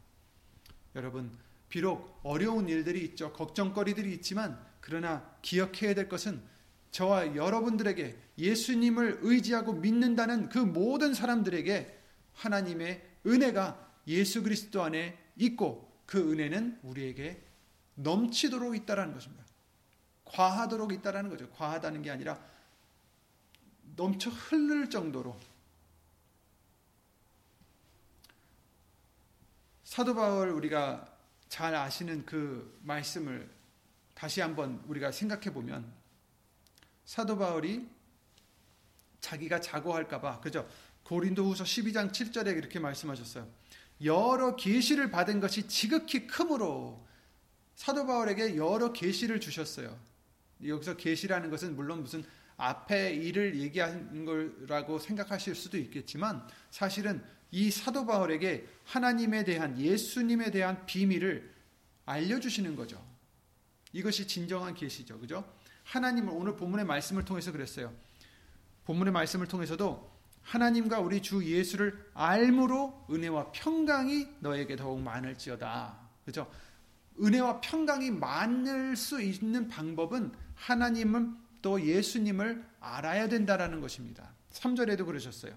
여러분, 0.95 1.37
비록 1.69 2.19
어려운 2.23 2.69
일들이 2.69 3.03
있죠. 3.05 3.33
걱정거리들이 3.33 4.13
있지만, 4.15 4.59
그러나 4.79 5.29
기억해야 5.41 5.93
될 5.93 6.07
것은 6.07 6.41
저와 6.91 7.35
여러분들에게 7.35 8.17
예수님을 8.37 9.19
의지하고 9.21 9.73
믿는다는 9.73 10.49
그 10.49 10.57
모든 10.57 11.13
사람들에게 11.13 11.95
하나님의 12.33 13.03
은혜가 13.25 13.87
예수 14.07 14.43
그리스도 14.43 14.83
안에 14.83 15.17
있고 15.35 15.91
그 16.05 16.31
은혜는 16.31 16.79
우리에게 16.83 17.43
넘치도록 17.95 18.75
있다라는 18.75 19.13
것입니다. 19.13 19.43
과하도록 20.25 20.93
있다라는 20.93 21.29
거죠. 21.29 21.49
과하다는 21.51 22.01
게 22.01 22.11
아니라 22.11 22.39
넘쳐 23.95 24.29
흐를 24.29 24.89
정도로 24.89 25.37
사도 29.83 30.13
바울 30.13 30.49
우리가 30.49 31.16
잘 31.49 31.75
아시는 31.75 32.25
그 32.25 32.79
말씀을 32.83 33.49
다시 34.13 34.41
한번 34.41 34.83
우리가 34.87 35.11
생각해 35.11 35.53
보면 35.53 35.91
사도 37.05 37.37
바울이 37.37 37.87
자기가 39.21 39.61
자고할까봐 39.61 40.41
그죠? 40.41 40.67
고린도후서 41.03 41.63
12장 41.63 42.11
7절에 42.11 42.57
이렇게 42.57 42.79
말씀하셨어요. 42.79 43.47
여러 44.03 44.55
계시를 44.55 45.09
받은 45.09 45.39
것이 45.39 45.67
지극히 45.67 46.27
크므로 46.27 47.07
사도 47.75 48.05
바울에게 48.05 48.57
여러 48.57 48.91
계시를 48.91 49.39
주셨어요. 49.39 49.97
여기서 50.65 50.97
계시라는 50.97 51.49
것은 51.49 51.75
물론 51.75 52.01
무슨 52.01 52.23
앞에 52.57 53.13
일을 53.13 53.59
얘기하는 53.59 54.25
거라고 54.25 54.97
생각하실 54.99 55.55
수도 55.55 55.77
있겠지만 55.77 56.47
사실은 56.71 57.23
이 57.51 57.71
사도 57.71 58.05
바울에게 58.05 58.67
하나님에 58.85 59.43
대한 59.43 59.79
예수님에 59.79 60.51
대한 60.51 60.85
비밀을 60.85 61.53
알려주시는 62.05 62.75
거죠. 62.75 63.03
이것이 63.93 64.27
진정한 64.27 64.73
계시죠. 64.73 65.19
그죠? 65.19 65.43
하나님을 65.83 66.33
오늘 66.33 66.55
본문의 66.55 66.85
말씀을 66.85 67.25
통해서 67.25 67.51
그랬어요. 67.51 67.93
본문의 68.85 69.11
말씀을 69.11 69.47
통해서도 69.47 70.17
하나님과 70.41 70.99
우리 70.99 71.21
주 71.21 71.43
예수를 71.43 72.09
알므로 72.13 73.05
은혜와 73.09 73.51
평강이 73.51 74.27
너에게 74.39 74.75
더욱 74.75 75.01
많을지어다. 75.01 75.99
그죠? 76.25 76.49
은혜와 77.21 77.61
평강이 77.61 78.11
많을 78.11 78.95
수 78.95 79.21
있는 79.21 79.67
방법은 79.67 80.31
하나님은 80.55 81.35
또 81.61 81.85
예수님을 81.85 82.63
알아야 82.79 83.27
된다라는 83.27 83.81
것입니다. 83.81 84.31
3절에도 84.51 85.05
그러셨어요. 85.05 85.53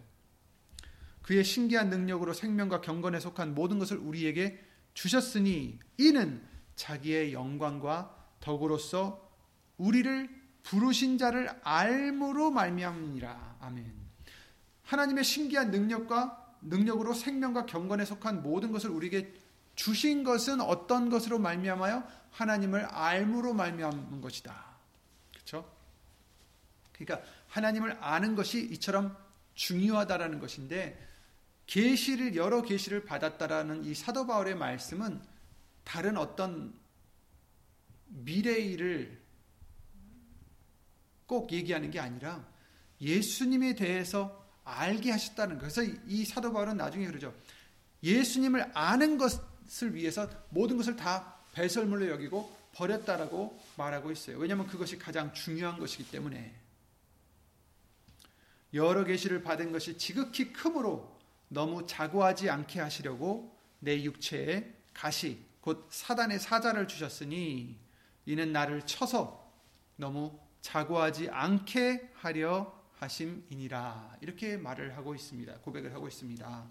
그의 1.30 1.44
신기한 1.44 1.90
능력으로 1.90 2.32
생명과 2.32 2.80
경건에 2.80 3.20
속한 3.20 3.54
모든 3.54 3.78
것을 3.78 3.98
우리에게 3.98 4.58
주셨으니 4.94 5.78
이는 5.96 6.44
자기의 6.74 7.32
영광과 7.32 8.16
덕으로서 8.40 9.30
우리를 9.78 10.28
부르신 10.64 11.18
자를 11.18 11.48
알므로 11.62 12.50
말미암니라. 12.50 13.58
아멘. 13.60 13.94
하나님의 14.82 15.22
신기한 15.22 15.70
능력과 15.70 16.56
능력으로 16.62 17.14
생명과 17.14 17.66
경건에 17.66 18.04
속한 18.04 18.42
모든 18.42 18.72
것을 18.72 18.90
우리에게 18.90 19.32
주신 19.76 20.24
것은 20.24 20.60
어떤 20.60 21.10
것으로 21.10 21.38
말미암아요? 21.38 22.02
하나님을 22.32 22.86
알므로 22.86 23.54
말미암은 23.54 24.20
것이다. 24.20 24.64
그렇죠? 25.32 25.70
그러니까 26.90 27.24
하나님을 27.46 27.98
아는 28.00 28.34
것이 28.34 28.66
이처럼 28.72 29.16
중요하다라는 29.54 30.40
것인데 30.40 31.09
계시를 31.70 32.34
여러 32.34 32.62
계시를 32.62 33.04
받았다라는 33.04 33.84
이 33.84 33.94
사도 33.94 34.26
바울의 34.26 34.56
말씀은 34.56 35.22
다른 35.84 36.16
어떤 36.16 36.74
미래의 38.06 38.72
일을 38.72 39.22
꼭 41.26 41.52
얘기하는 41.52 41.92
게 41.92 42.00
아니라 42.00 42.44
예수님에 43.00 43.76
대해서 43.76 44.44
알게 44.64 45.12
하셨다는 45.12 45.56
거. 45.56 45.60
그래서 45.60 45.84
이 46.08 46.24
사도 46.24 46.52
바울은 46.52 46.76
나중에 46.76 47.06
그러죠. 47.06 47.32
예수님을 48.02 48.72
아는 48.74 49.16
것을 49.16 49.94
위해서 49.94 50.28
모든 50.48 50.76
것을 50.76 50.96
다 50.96 51.36
배설물로 51.52 52.08
여기고 52.08 52.52
버렸다라고 52.72 53.62
말하고 53.76 54.10
있어요. 54.10 54.38
왜냐하면 54.38 54.66
그것이 54.66 54.98
가장 54.98 55.32
중요한 55.34 55.78
것이기 55.78 56.10
때문에 56.10 56.52
여러 58.74 59.04
계시를 59.04 59.44
받은 59.44 59.70
것이 59.70 59.96
지극히 59.98 60.52
크므로 60.52 61.19
너무 61.52 61.84
자고하지 61.86 62.48
않게 62.48 62.80
하시려고 62.80 63.58
내 63.80 64.02
육체에 64.02 64.72
가시 64.94 65.44
곧 65.60 65.88
사단의 65.90 66.38
사자를 66.38 66.86
주셨으니 66.88 67.78
이는 68.24 68.52
나를 68.52 68.86
쳐서 68.86 69.52
너무 69.96 70.38
자고하지 70.60 71.28
않게 71.30 72.12
하려 72.14 72.80
하심이니라. 72.94 74.18
이렇게 74.20 74.56
말을 74.56 74.96
하고 74.96 75.14
있습니다. 75.14 75.54
고백을 75.60 75.92
하고 75.92 76.06
있습니다. 76.06 76.70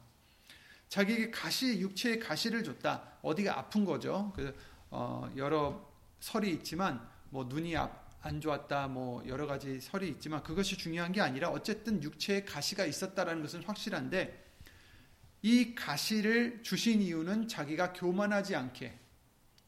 자기에게 0.88 1.32
가시, 1.32 1.80
육체의 1.80 2.20
가시를 2.20 2.64
줬다. 2.64 3.18
어디가 3.22 3.58
아픈 3.58 3.84
거죠. 3.84 4.32
그, 4.36 4.56
어, 4.90 5.30
여러 5.36 5.88
설이 6.20 6.52
있지만, 6.54 7.08
뭐, 7.30 7.44
눈이 7.44 7.76
안 7.78 8.42
좋았다, 8.42 8.88
뭐, 8.88 9.28
여러 9.28 9.46
가지 9.46 9.80
설이 9.80 10.08
있지만, 10.10 10.42
그것이 10.42 10.78
중요한 10.78 11.12
게 11.12 11.22
아니라, 11.22 11.50
어쨌든 11.50 12.02
육체에 12.02 12.44
가시가 12.44 12.86
있었다라는 12.86 13.42
것은 13.42 13.64
확실한데, 13.64 14.49
이 15.42 15.74
가시를 15.76 16.64
주신 16.64 17.02
이유는 17.02 17.48
자기가 17.48 17.94
교만하지 17.94 18.56
않게, 18.56 18.98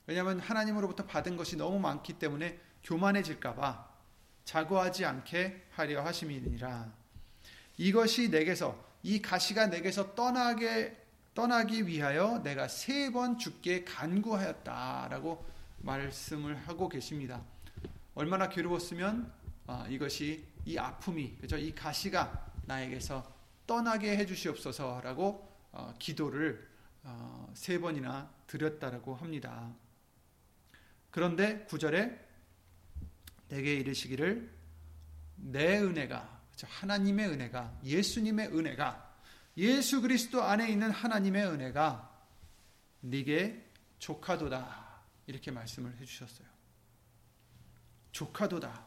왜냐하면 0.08 0.40
하나님으로부터 0.40 1.06
받은 1.06 1.38
것이 1.38 1.56
너무 1.56 1.80
많기 1.80 2.14
때문에 2.14 2.60
교만해질까봐 2.84 3.90
자고하지 4.44 5.06
않게 5.06 5.68
하려 5.72 6.04
하심이니라. 6.04 6.92
이것이 7.78 8.30
내게서 8.30 8.92
이 9.04 9.22
가시가 9.22 9.68
내게서 9.68 10.14
떠나게 10.16 10.98
떠나기 11.34 11.88
위하여 11.88 12.40
내가 12.44 12.68
세번 12.68 13.38
죽게 13.38 13.86
간구하였다라고 13.86 15.46
말씀을 15.78 16.56
하고 16.68 16.90
계십니다. 16.90 17.42
얼마나 18.14 18.50
괴로웠으면 18.50 19.32
아, 19.68 19.86
이것이 19.90 20.44
이 20.66 20.78
아픔이 20.78 21.38
그죠? 21.38 21.58
이 21.58 21.74
가시가 21.74 22.52
나에게서 22.66 23.32
떠나게 23.66 24.18
해주시옵소서라고 24.18 25.51
어, 25.72 25.94
기도를 26.00 26.70
어, 27.04 27.52
세 27.56 27.80
번이나 27.80 28.32
드렸다라고 28.48 29.16
합니다. 29.16 29.74
그런데 31.10 31.66
구절에 31.66 32.28
내게 33.50 33.76
이르시기를 33.76 34.50
내 35.36 35.80
은혜가 35.80 36.42
하나님의 36.64 37.28
은혜가 37.30 37.80
예수님의 37.84 38.48
은혜가 38.48 39.18
예수 39.58 40.02
그리스도 40.02 40.44
안에 40.44 40.70
있는 40.70 40.92
하나님의 40.92 41.48
은혜가 41.48 42.28
네게 43.02 43.72
조카도다 44.00 45.02
이렇게 45.28 45.52
말씀을 45.52 45.98
해주셨어요. 45.98 46.48
조카도다. 48.12 48.86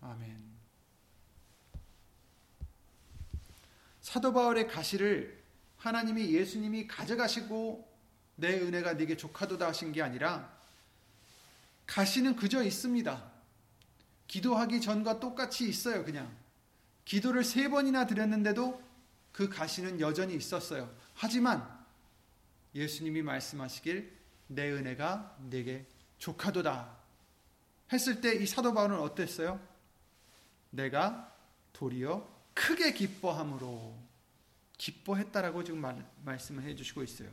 아멘. 0.00 0.54
사도 4.00 4.32
바울의 4.32 4.68
가시를 4.68 5.43
하나님이 5.84 6.32
예수님이 6.32 6.86
가져가시고 6.86 7.86
내 8.36 8.58
은혜가 8.58 8.94
네게 8.94 9.18
조카도다 9.18 9.68
하신 9.68 9.92
게 9.92 10.00
아니라 10.00 10.50
가시는 11.86 12.36
그저 12.36 12.62
있습니다. 12.62 13.32
기도하기 14.26 14.80
전과 14.80 15.20
똑같이 15.20 15.68
있어요, 15.68 16.02
그냥. 16.02 16.34
기도를 17.04 17.44
세 17.44 17.68
번이나 17.68 18.06
드렸는데도 18.06 18.82
그 19.30 19.50
가시는 19.50 20.00
여전히 20.00 20.34
있었어요. 20.36 20.90
하지만 21.12 21.68
예수님이 22.74 23.20
말씀하시길 23.20 24.10
내 24.46 24.70
은혜가 24.72 25.36
내게 25.50 25.84
조카도다 26.16 26.96
했을 27.92 28.22
때 28.22 28.40
이 28.40 28.46
사도 28.46 28.72
바울은 28.72 28.98
어땠어요? 29.00 29.60
내가 30.70 31.30
도리어 31.74 32.26
크게 32.54 32.94
기뻐함으로 32.94 34.03
기뻐했다라고 34.84 35.64
지금 35.64 35.80
말, 35.80 36.06
말씀을 36.26 36.62
해주시고 36.64 37.02
있어요. 37.04 37.30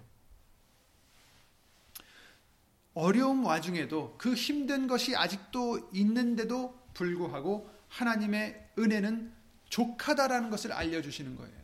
어려움 2.94 3.46
와중에도 3.46 4.16
그 4.18 4.34
힘든 4.34 4.88
것이 4.88 5.16
아직도 5.16 5.90
있는데도 5.94 6.80
불구하고 6.94 7.70
하나님의 7.90 8.70
은혜는 8.80 9.34
족하다라는 9.70 10.50
것을 10.50 10.72
알려주시는 10.72 11.36
거예요. 11.36 11.62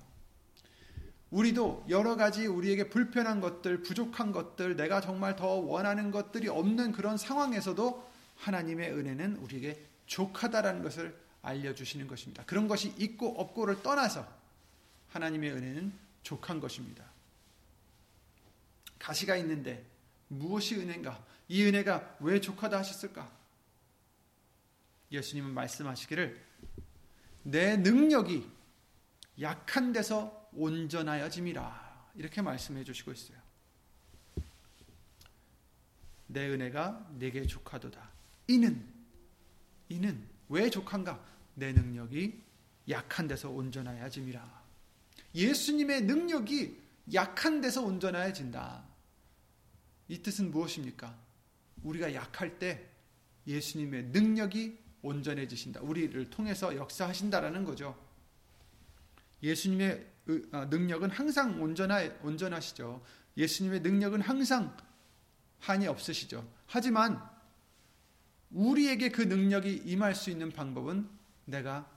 우리도 1.32 1.86
여러 1.90 2.16
가지 2.16 2.48
우리에게 2.48 2.90
불편한 2.90 3.40
것들, 3.40 3.82
부족한 3.82 4.34
것들, 4.34 4.76
내가 4.76 5.00
정말 5.00 5.36
더 5.38 5.48
원하는 5.48 6.12
것들이 6.12 6.50
없는 6.50 6.92
그런 6.92 7.18
상황에서도 7.18 8.12
하나님의 8.36 8.92
은혜는 8.92 9.38
우리에게 9.38 9.86
족하다라는 10.06 10.84
것을 10.84 11.18
알려주시는 11.42 12.08
것입니다. 12.08 12.44
그런 12.46 12.68
것이 12.68 12.94
있고 12.98 13.40
없고를 13.40 13.82
떠나서 13.84 14.37
하나님의 15.10 15.52
은혜는 15.52 15.94
족한 16.24 16.60
것입니다. 16.60 17.06
가시가 19.00 19.38
있는데 19.38 19.86
무엇이 20.28 20.76
은혜인가? 20.76 21.24
이 21.48 21.64
은혜가 21.64 22.18
왜 22.20 22.42
족하다 22.42 22.78
하셨을까? 22.80 23.32
예수님은 25.12 25.54
말씀하시기를 25.54 26.46
내 27.44 27.78
능력이 27.78 28.50
약한 29.40 29.94
데서 29.94 30.50
온전하여짐이라 30.54 32.12
이렇게 32.16 32.42
말씀해 32.42 32.84
주시고 32.84 33.12
있어요. 33.12 33.38
내 36.28 36.50
은혜가 36.50 37.12
내게 37.18 37.46
족하도다. 37.46 38.10
이는 38.48 38.86
이는 39.90 40.28
왜 40.50 40.70
족한가? 40.70 41.24
내 41.54 41.72
능력이 41.72 42.42
약한 42.90 43.28
데서 43.28 43.50
온전하여짐이라. 43.50 44.57
예수님의 45.36 46.04
능력이 46.04 46.82
약한 47.14 47.62
데서 47.62 47.84
온전해진다. 47.84 48.84
이 50.08 50.22
뜻은 50.22 50.52
무엇입니까? 50.52 51.18
우리가 51.84 52.14
약할 52.14 52.60
때 52.60 52.90
예수님의 53.46 54.06
능력이 54.06 54.78
온전해지신다. 55.02 55.82
우리를 55.82 56.30
통해서 56.30 56.76
역사하신다라는 56.76 57.64
거죠. 57.64 57.98
예수님의 59.44 60.18
어, 60.52 60.66
능력은 60.66 61.10
항상 61.10 61.62
온전하, 61.62 62.02
온전하시죠. 62.22 63.02
예수님의 63.38 63.82
능력은 63.82 64.22
항상 64.22 64.76
한이 65.60 65.88
없으시죠. 65.88 66.48
하지만 66.66 67.22
우리에게 68.52 69.10
그 69.10 69.22
능력이 69.22 69.84
임할 69.86 70.16
수 70.16 70.30
있는 70.30 70.52
방법은 70.52 71.08
내가 71.46 71.90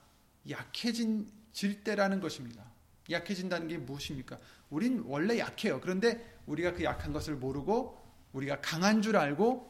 약해질 0.49 1.83
때라는 1.83 2.21
것입니다. 2.21 2.70
약해진다는 3.09 3.67
게 3.67 3.77
무엇입니까? 3.77 4.39
우린 4.69 5.03
원래 5.05 5.37
약해요. 5.39 5.79
그런데 5.81 6.39
우리가 6.45 6.73
그 6.73 6.83
약한 6.83 7.11
것을 7.13 7.35
모르고 7.35 7.99
우리가 8.33 8.61
강한 8.61 9.01
줄 9.01 9.17
알고 9.17 9.69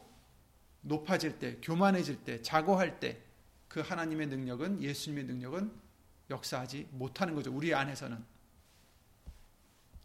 높아질 0.82 1.38
때, 1.38 1.58
교만해질 1.62 2.24
때, 2.24 2.42
자고할 2.42 3.00
때 3.00 3.32
그 3.72 3.80
하나님의 3.80 4.26
능력은 4.26 4.82
예수님의 4.82 5.24
능력은 5.24 5.72
역사하지 6.28 6.88
못하는 6.90 7.34
거죠. 7.34 7.50
우리 7.50 7.74
안에서는. 7.74 8.22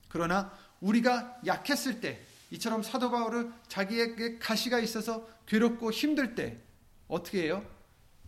그러나 0.07 0.57
우리가 0.79 1.41
약했을 1.45 1.99
때 1.99 2.21
이처럼 2.51 2.81
사도 2.81 3.11
바울은 3.11 3.53
자기에게 3.67 4.39
가시가 4.39 4.79
있어서 4.79 5.27
괴롭고 5.47 5.91
힘들 5.91 6.33
때 6.33 6.61
어떻게 7.09 7.43
해요? 7.43 7.69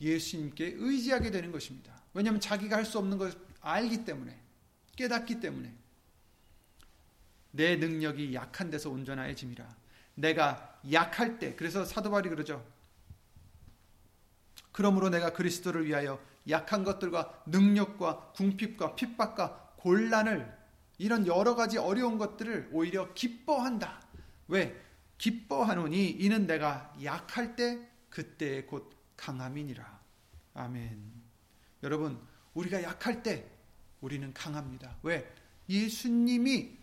예수님께 0.02 0.74
의지하게 0.76 1.32
되는 1.32 1.54
것입니다. 1.54 2.04
왜냐하면 2.14 2.42
자기가 2.42 2.76
할 2.76 2.84
수 2.84 2.98
없는 2.98 3.18
걸 3.18 3.32
알기 3.62 4.04
때문에 4.04 4.38
깨닫기 5.00 5.40
때문에 5.40 5.74
내 7.52 7.78
능력이 7.78 8.34
약한 8.34 8.70
데서 8.70 8.90
온전하여짐이라. 8.90 9.66
내가 10.16 10.78
약할 10.92 11.40
때 11.40 11.56
그래서 11.56 11.86
사도 11.86 12.12
바울이 12.12 12.28
그러죠. 12.28 12.66
그러므로 14.74 15.10
내가 15.10 15.32
그리스도를 15.32 15.86
위하여 15.86 16.22
약한 16.50 16.84
것들과 16.84 17.44
능력과 17.46 18.34
궁핍과 18.34 18.96
핍박과 18.96 19.76
곤란을 19.78 20.60
이런 20.98 21.26
여러 21.28 21.56
가지 21.56 21.78
어려운 21.78 22.18
것들을 22.18 22.70
오히려 22.74 23.14
기뻐한다. 23.14 24.02
왜? 24.50 24.78
기뻐하노니 25.18 26.10
이는 26.10 26.46
내가 26.46 26.94
약할 27.02 27.56
때 27.56 27.90
그때 28.10 28.66
곧 28.66 28.94
강함이니라. 29.16 30.00
아멘. 30.56 31.02
여러분, 31.84 32.20
우리가 32.54 32.84
약할 32.84 33.24
때 33.24 33.50
우리는 34.02 34.34
강합니다. 34.34 34.98
왜? 35.04 35.32
예수님이 35.68 36.78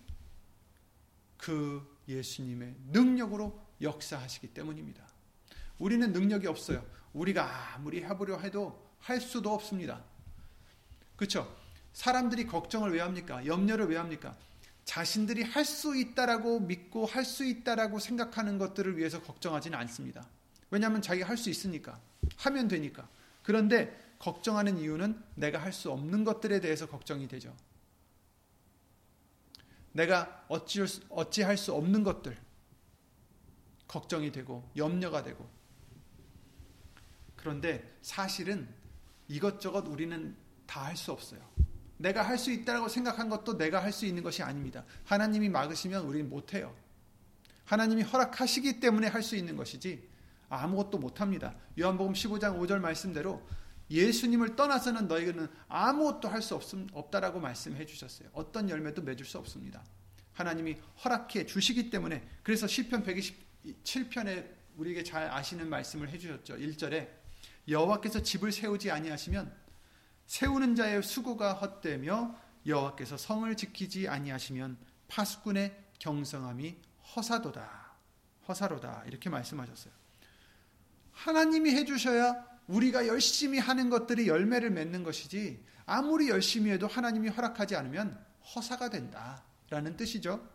그 1.37 1.99
예수님의 2.09 2.75
능력으로 2.93 3.61
역사하시기 3.81 4.49
때문입니다. 4.49 5.07
우리는 5.79 6.13
능력이 6.13 6.47
없어요. 6.47 6.85
우리가 7.13 7.75
아무리 7.75 8.03
해보려 8.03 8.39
해도 8.39 8.87
할 9.01 9.21
수도 9.21 9.53
없습니다. 9.53 10.05
그렇죠? 11.17 11.57
사람들이 11.93 12.47
걱정을 12.47 12.93
왜 12.93 13.01
합니까? 13.01 13.45
염려를 13.47 13.87
왜 13.87 13.97
합니까? 13.97 14.37
자신들이 14.85 15.43
할 15.43 15.65
수 15.65 15.97
있다라고 15.97 16.61
믿고 16.61 17.07
할 17.07 17.25
수 17.25 17.45
있다라고 17.45 17.99
생각하는 17.99 18.59
것들을 18.59 18.97
위해서 18.97 19.21
걱정하지는 19.23 19.77
않습니다. 19.81 20.27
왜냐하면 20.71 21.03
자기가 21.03 21.29
할 21.29 21.37
수 21.37 21.51
있으니까 21.51 21.99
하면 22.37 22.69
되니까. 22.69 23.09
그런데 23.43 24.06
걱정하는 24.19 24.79
이유는 24.79 25.23
내가 25.35 25.59
할 25.59 25.73
수 25.73 25.91
없는 25.91 26.25
것들에 26.25 26.61
대해서 26.61 26.87
걱정이 26.87 27.29
되죠. 27.29 27.55
내가 29.93 30.45
어찌, 30.49 30.85
어찌할 31.09 31.57
수 31.57 31.73
없는 31.73 32.03
것들 32.05 32.37
걱정이 33.89 34.31
되고 34.33 34.69
염려가 34.77 35.23
되고 35.23 35.49
그런데 37.37 37.97
사실은 38.03 38.69
이것저것 39.29 39.87
우리는 39.89 40.37
다 40.67 40.85
할 40.85 40.97
수 40.97 41.13
없어요. 41.13 41.41
내가 41.97 42.23
할 42.23 42.37
수 42.39 42.51
있다고 42.51 42.89
생각한 42.89 43.29
것도 43.31 43.57
내가 43.57 43.83
할 43.83 43.93
수 43.93 44.05
있는 44.05 44.23
것이 44.23 44.43
아닙니다. 44.43 44.85
하나님이 45.05 45.49
막으시면 45.49 46.05
우리는 46.05 46.29
못해요. 46.29 46.75
하나님이 47.65 48.03
허락하시기 48.03 48.81
때문에 48.81 49.07
할 49.07 49.23
수 49.23 49.37
있는 49.37 49.57
것이지 49.57 50.07
아무것도 50.49 50.99
못합니다. 50.99 51.55
요한복음 51.79 52.13
15장 52.13 52.59
5절 52.61 52.81
말씀대로 52.81 53.43
예수님을 53.91 54.57
떠나서는 54.57 55.09
너희는 55.09 55.49
아무것도 55.69 56.29
할 56.29 56.43
수 56.43 56.55
없다라고 56.93 57.41
말씀해 57.41 57.87
주셨어요. 57.87 58.29
어떤 58.33 58.69
열매도 58.69 59.03
맺을 59.03 59.25
수 59.25 59.39
없습니다. 59.39 59.85
하나님이 60.33 60.77
허락해 61.05 61.47
주시기 61.47 61.91
때문에 61.91 62.27
그래서 62.43 62.67
시편 62.67 63.05
127편에 63.05 64.55
우리에게 64.77 65.03
잘 65.03 65.31
아시는 65.31 65.69
말씀을 65.69 66.11
해 66.11 66.19
주셨죠. 66.19 66.57
1절에 66.57 67.09
여호와께서 67.69 68.23
집을 68.23 68.53
세우지 68.53 68.91
아니하시면 68.91 69.53
세우는 70.27 70.77
자의 70.77 71.03
수고가 71.03 71.55
헛되며 71.55 72.37
여호와께서 72.67 73.17
성을 73.17 73.57
지키지 73.57 74.09
아니하시면 74.09 74.77
파수꾼의 75.09 75.75
경성함이 75.99 76.77
허사도다. 77.15 77.95
허사로다. 78.49 79.05
이렇게 79.07 79.31
말씀하셨어요. 79.31 79.93
하나님이 81.13 81.71
해 81.71 81.85
주셔야 81.85 82.56
우리가 82.69 83.07
열심히 83.07 83.59
하는 83.59 83.91
것들이 83.91 84.29
열매를 84.29 84.71
맺는 84.71 85.03
것이지 85.03 85.65
아무리 85.85 86.29
열심히 86.29 86.71
해도 86.71 86.87
하나님이 86.87 87.29
허락하지 87.29 87.77
않으면 87.77 88.25
허사가 88.55 88.91
된다라는 88.91 89.97
뜻이죠. 89.97 90.49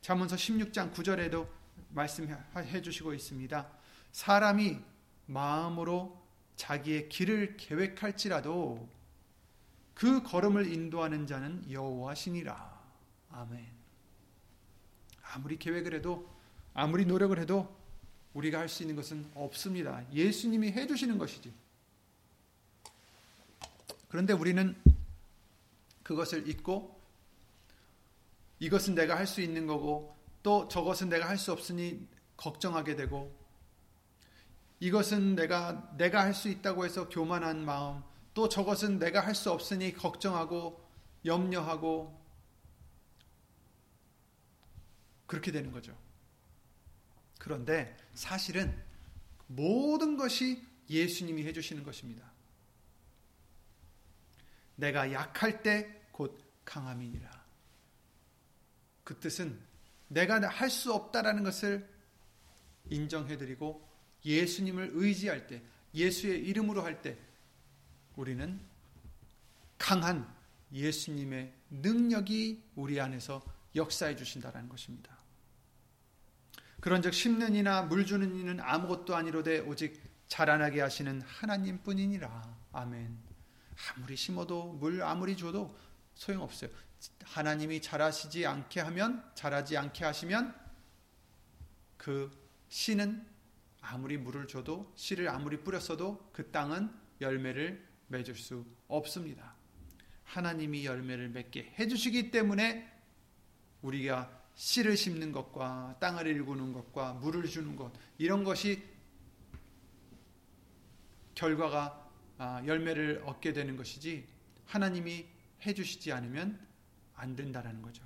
잠언서 0.00 0.36
16장 0.36 0.92
9절에도 0.92 1.46
말씀해 1.90 2.82
주시고 2.82 3.14
있습니다. 3.14 3.68
사람이 4.10 4.78
마음으로 5.26 6.20
자기의 6.56 7.08
길을 7.08 7.56
계획할지라도 7.56 8.88
그 9.94 10.22
걸음을 10.22 10.72
인도하는 10.72 11.26
자는 11.26 11.70
여호와시니라. 11.70 12.82
아멘. 13.30 13.66
아무리 15.32 15.58
계획을 15.58 15.94
해도 15.94 16.28
아무리 16.74 17.06
노력을 17.06 17.38
해도 17.38 17.81
우리가 18.34 18.58
할 18.60 18.68
수 18.68 18.82
있는 18.82 18.96
것은 18.96 19.30
없습니다. 19.34 20.04
예수님이 20.12 20.72
해주시는 20.72 21.18
것이지. 21.18 21.52
그런데 24.08 24.32
우리는 24.32 24.76
그것을 26.02 26.48
잊고 26.48 27.00
이것은 28.58 28.94
내가 28.94 29.16
할 29.16 29.26
수 29.26 29.40
있는 29.40 29.66
거고 29.66 30.16
또 30.42 30.68
저것은 30.68 31.08
내가 31.08 31.28
할 31.28 31.38
수 31.38 31.52
없으니 31.52 32.06
걱정하게 32.36 32.96
되고 32.96 33.34
이것은 34.80 35.36
내가 35.36 35.94
내가 35.96 36.22
할 36.22 36.34
수 36.34 36.48
있다고 36.48 36.84
해서 36.84 37.08
교만한 37.08 37.64
마음 37.64 38.02
또 38.34 38.48
저것은 38.48 38.98
내가 38.98 39.20
할 39.20 39.34
수 39.34 39.50
없으니 39.50 39.92
걱정하고 39.94 40.82
염려하고 41.24 42.20
그렇게 45.26 45.52
되는 45.52 45.70
거죠. 45.70 45.96
그런데 47.42 47.96
사실은 48.14 48.72
모든 49.48 50.16
것이 50.16 50.64
예수님이 50.88 51.42
해주시는 51.42 51.82
것입니다. 51.82 52.30
내가 54.76 55.12
약할 55.12 55.60
때 55.64 56.00
곧 56.12 56.40
강함이니라. 56.64 57.44
그 59.02 59.18
뜻은 59.18 59.60
내가 60.06 60.40
할 60.48 60.70
수 60.70 60.94
없다라는 60.94 61.42
것을 61.42 61.90
인정해드리고 62.90 63.88
예수님을 64.24 64.90
의지할 64.92 65.48
때, 65.48 65.64
예수의 65.94 66.46
이름으로 66.46 66.82
할 66.82 67.02
때, 67.02 67.18
우리는 68.14 68.60
강한 69.78 70.32
예수님의 70.72 71.52
능력이 71.70 72.62
우리 72.76 73.00
안에서 73.00 73.42
역사해 73.74 74.14
주신다라는 74.14 74.68
것입니다. 74.68 75.21
그런즉 76.82 77.14
심는 77.14 77.54
이나 77.54 77.82
물 77.82 78.04
주는 78.04 78.34
이는 78.34 78.58
아무것도 78.58 79.14
아니로되 79.14 79.60
오직 79.60 80.02
자라나게 80.26 80.80
하시는 80.80 81.20
하나님뿐이니라. 81.20 82.56
아멘. 82.72 83.16
아무리 83.94 84.16
심어도 84.16 84.72
물 84.72 85.00
아무리 85.00 85.36
줘도 85.36 85.78
소용없어요. 86.14 86.70
하나님이 87.22 87.80
자라시지 87.80 88.44
않게 88.44 88.80
하면 88.80 89.24
자라지 89.36 89.76
않게 89.76 90.04
하시면 90.04 90.52
그 91.98 92.32
씨는 92.68 93.28
아무리 93.80 94.18
물을 94.18 94.48
줘도 94.48 94.92
씨를 94.96 95.28
아무리 95.28 95.58
뿌렸어도 95.58 96.30
그 96.32 96.50
땅은 96.50 96.92
열매를 97.20 97.86
맺을 98.08 98.34
수 98.34 98.66
없습니다. 98.88 99.54
하나님이 100.24 100.84
열매를 100.84 101.28
맺게 101.28 101.74
해주시기 101.78 102.32
때문에 102.32 102.92
우리가 103.82 104.41
씨를 104.54 104.96
심는 104.96 105.32
것과 105.32 105.96
땅을 106.00 106.26
일구는 106.26 106.72
것과 106.72 107.14
물을 107.14 107.46
주는 107.48 107.74
것 107.74 107.92
이런 108.18 108.44
것이 108.44 108.82
결과가 111.34 112.10
아, 112.38 112.62
열매를 112.66 113.22
얻게 113.24 113.52
되는 113.52 113.76
것이지 113.76 114.26
하나님이 114.66 115.26
해주시지 115.64 116.12
않으면 116.12 116.58
안 117.14 117.36
된다라는 117.36 117.82
거죠. 117.82 118.02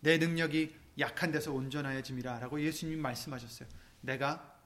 내 0.00 0.18
능력이 0.18 0.74
약한 0.98 1.30
데서 1.30 1.52
온전하여짐이라라고 1.52 2.60
예수님 2.60 3.00
말씀하셨어요. 3.00 3.68
내가 4.02 4.60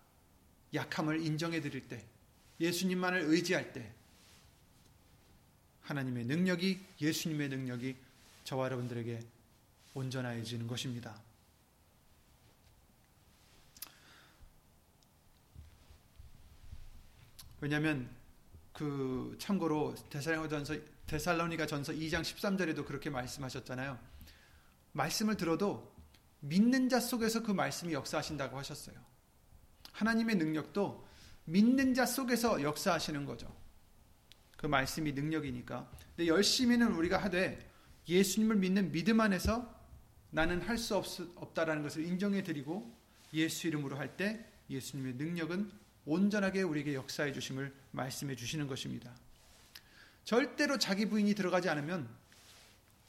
약함을 0.75 1.25
인정해 1.25 1.61
드릴 1.61 1.89
때, 1.89 2.05
예수님만을 2.59 3.21
의지할 3.21 3.73
때, 3.73 3.95
하나님의 5.83 6.25
능력이 6.25 6.81
예수님의 7.01 7.49
능력이 7.49 7.97
저와 8.47 8.67
여러분들에게 8.67 9.21
온전해지는 9.95 10.69
것입니다. 10.69 11.21
왜냐하면 17.61 18.09
그 18.73 19.37
참고로 19.41 19.97
데살로니가전서 20.11 20.77
데살로니가 21.09 21.67
전서 21.67 21.93
2장 21.93 22.23
13절에도 22.23 22.87
그렇게 22.87 23.11
말씀하셨잖아요. 23.11 23.99
말씀을 24.93 25.37
들어도 25.37 25.93
믿는 26.41 26.89
자 26.89 27.01
속에서 27.01 27.43
그 27.43 27.51
말씀이 27.51 27.93
역사하신다고 27.95 28.57
하셨어요. 28.59 28.97
하나님의 29.91 30.37
능력도 30.37 31.05
믿는 31.47 31.95
자 31.95 32.07
속에서 32.07 32.63
역사하시는 32.63 33.25
거죠. 33.25 33.53
그 34.57 34.67
말씀이 34.67 35.13
능력이니까. 35.13 35.91
근데 36.15 36.29
열심히는 36.29 36.93
우리가 36.93 37.19
하되 37.19 37.76
예수님을 38.09 38.57
믿는 38.57 38.93
믿음 38.93 39.21
안에서 39.21 39.75
나는 40.31 40.61
할 40.63 40.79
수 40.79 40.97
없다라는 40.97 41.83
것을 41.83 42.05
인정해 42.05 42.43
드리고 42.43 42.95
예수 43.33 43.67
이름으로 43.67 43.97
할 43.97 44.17
때 44.17 44.45
예수님의 44.71 45.15
능력은 45.15 45.71
온전하게 46.05 46.63
우리에게 46.63 46.95
역사해 46.95 47.33
주심을 47.33 47.73
말씀해 47.93 48.37
주시는 48.37 48.67
것입니다. 48.67 49.15
절대로 50.25 50.79
자기 50.79 51.07
부인이 51.07 51.35
들어가지 51.35 51.69
않으면 51.69 52.09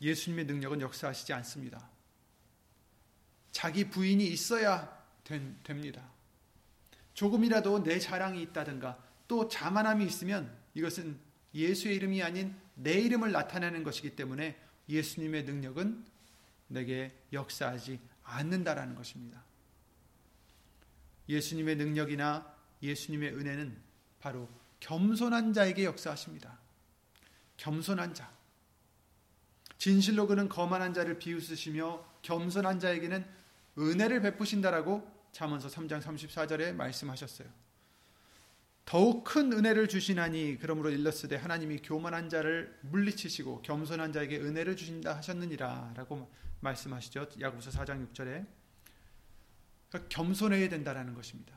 예수님의 0.02 0.46
능력은 0.46 0.82
역사하시지 0.82 1.34
않습니다. 1.34 1.90
자기 3.52 3.90
부인이 3.90 4.26
있어야 4.28 5.04
된, 5.24 5.58
됩니다. 5.64 6.08
조금이라도 7.14 7.84
내 7.84 7.98
자랑이 7.98 8.42
있다든가 8.44 9.04
또 9.28 9.48
자만함이 9.48 10.06
있으면 10.06 10.56
이것은 10.76 11.20
예수의 11.54 11.96
이름이 11.96 12.22
아닌 12.22 12.56
내 12.76 12.94
이름을 12.94 13.32
나타내는 13.32 13.84
것이기 13.84 14.16
때문에 14.16 14.56
예수님의 14.90 15.44
능력은 15.44 16.06
내게 16.68 17.18
역사하지 17.34 18.00
않는다라는 18.24 18.96
것입니다. 18.96 19.44
예수님의 21.30 21.76
능력이나 21.76 22.56
예수님의 22.82 23.36
은혜는 23.36 23.78
바로 24.20 24.50
겸손한 24.80 25.54
자에게 25.54 25.86
역사하십니다. 25.86 26.58
겸손한 27.58 28.14
자. 28.14 28.32
진실로 29.78 30.28
그는 30.28 30.50
거만한 30.50 30.94
자를 30.94 31.20
비웃으시며 31.20 32.06
겸손한 32.22 32.80
자에게는 32.80 33.26
은혜를 33.78 34.22
베푸신다라고 34.22 35.10
잠언서 35.32 35.68
3장 35.68 36.02
34절에 36.02 36.74
말씀하셨어요. 36.74 37.48
더욱 38.88 39.26
큰 39.26 39.52
은혜를 39.52 39.90
주시나니 39.90 40.60
그러므로 40.62 40.90
일러스되 40.90 41.36
하나님이 41.36 41.80
교만한 41.80 42.30
자를 42.30 42.74
물리치시고 42.84 43.62
겸손한 43.64 44.14
자에게 44.14 44.38
은혜를 44.38 44.78
주신다 44.78 45.18
하셨느니라라고 45.18 46.32
말씀하시죠. 46.62 47.28
야고보서 47.38 47.70
4장 47.72 48.08
6절에 48.08 48.48
그러니까 49.90 50.08
겸손해야 50.08 50.70
된다라는 50.70 51.16
것입니다. 51.16 51.54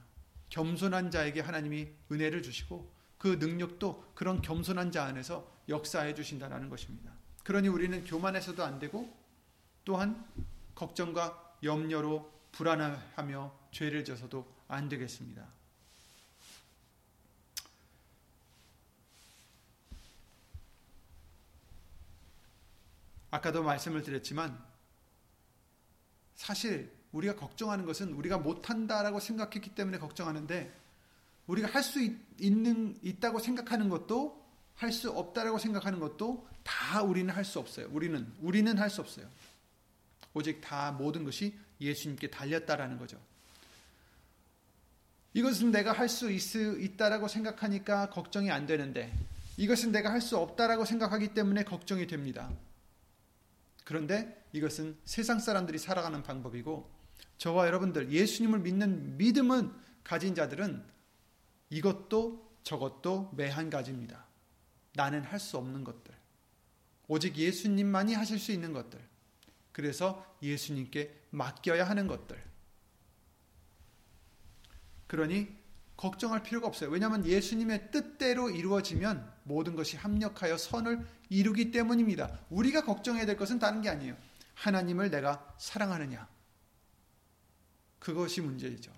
겸손한 0.49 1.13
자에게 1.13 1.39
하나님이 1.39 1.91
은혜를 2.11 2.43
주시고 2.43 2.93
그 3.17 3.37
능력도 3.39 4.11
그런 4.17 4.43
겸손한 4.43 4.91
자 4.91 5.05
안에서 5.05 5.49
역사해 5.69 6.17
주신다라는 6.17 6.69
것입니다. 6.69 7.13
그러니 7.45 7.69
우리는 7.69 8.03
교만해서도 8.03 8.65
안 8.65 8.81
되고 8.81 9.09
또한 9.85 10.27
걱정과 10.75 11.59
염려로 11.63 12.29
불안하며 12.51 13.55
죄를 13.71 14.05
져서도 14.05 14.53
안 14.67 14.89
되겠습니다. 14.89 15.60
아까도 23.31 23.63
말씀을 23.63 24.03
드렸지만 24.03 24.59
사실 26.35 26.91
우리가 27.13 27.37
걱정하는 27.37 27.85
것은 27.85 28.13
우리가 28.13 28.39
못한다라고 28.39 29.21
생각했기 29.21 29.75
때문에 29.75 29.99
걱정하는데 29.99 30.73
우리가 31.47 31.69
할 31.69 31.83
수 31.83 32.01
있는 32.39 32.97
있다고 33.03 33.41
생각하는 33.41 33.89
것도 33.89 34.41
할 34.77 34.93
수 34.93 35.11
없다라고 35.11 35.59
생각하는 35.59 35.99
것도 36.01 36.49
다 36.63 37.03
우리는 37.03 37.33
할 37.35 37.45
수 37.45 37.59
없어요. 37.59 37.89
우리는 37.91 38.27
우리는 38.41 38.79
할 38.79 38.89
수 38.89 39.01
없어요. 39.01 39.29
오직 40.33 40.61
다 40.61 40.93
모든 40.93 41.25
것이 41.25 41.55
예수님께 41.81 42.31
달렸다라는 42.31 42.99
거죠. 42.99 43.19
이것은 45.35 45.71
내가 45.71 45.93
할 45.93 46.09
수 46.09 46.31
있다라고 46.31 47.29
생각하니까 47.29 48.11
걱정이 48.11 48.51
안 48.51 48.67
되는데 48.67 49.13
이것은 49.57 49.93
내가 49.93 50.11
할 50.11 50.21
수 50.21 50.37
없다라고 50.39 50.85
생각하기 50.85 51.35
때문에 51.35 51.65
걱정이 51.65 52.07
됩니다. 52.07 52.51
그런데 53.91 54.47
이것은 54.53 54.97
세상 55.05 55.41
사람들이 55.41 55.77
살아가는 55.77 56.23
방법이고 56.23 56.89
저와 57.39 57.67
여러분들 57.67 58.13
예수님을 58.13 58.61
믿는 58.61 59.17
믿음은 59.17 59.75
가진 60.05 60.37
자들은 60.37 60.85
이것도 61.71 62.55
저것도 62.63 63.33
매한 63.35 63.69
가지입니다. 63.69 64.27
나는 64.95 65.25
할 65.25 65.41
수 65.41 65.59
없는 65.59 65.83
것들. 65.83 66.15
오직 67.09 67.37
예수님만이 67.37 68.15
하실 68.15 68.39
수 68.39 68.53
있는 68.53 68.73
것들. 68.73 69.01
그래서 69.73 70.37
예수님께 70.41 71.25
맡겨야 71.31 71.83
하는 71.83 72.07
것들. 72.07 72.41
그러니 75.09 75.49
걱정할 76.01 76.43
필요가 76.43 76.67
없어요. 76.67 76.89
왜냐하면 76.89 77.27
예수님의 77.27 77.91
뜻대로 77.91 78.49
이루어지면 78.49 79.31
모든 79.43 79.77
것이 79.77 79.99
합력하여 79.99 80.57
선을 80.57 81.07
이루기 81.29 81.71
때문입니다. 81.73 82.41
우리가 82.49 82.87
걱정해야 82.87 83.27
될 83.27 83.37
것은 83.37 83.59
다른 83.59 83.83
게 83.83 83.91
아니에요. 83.91 84.17
하나님을 84.55 85.11
내가 85.11 85.55
사랑하느냐. 85.59 86.27
그것이 87.99 88.41
문제이죠. 88.41 88.91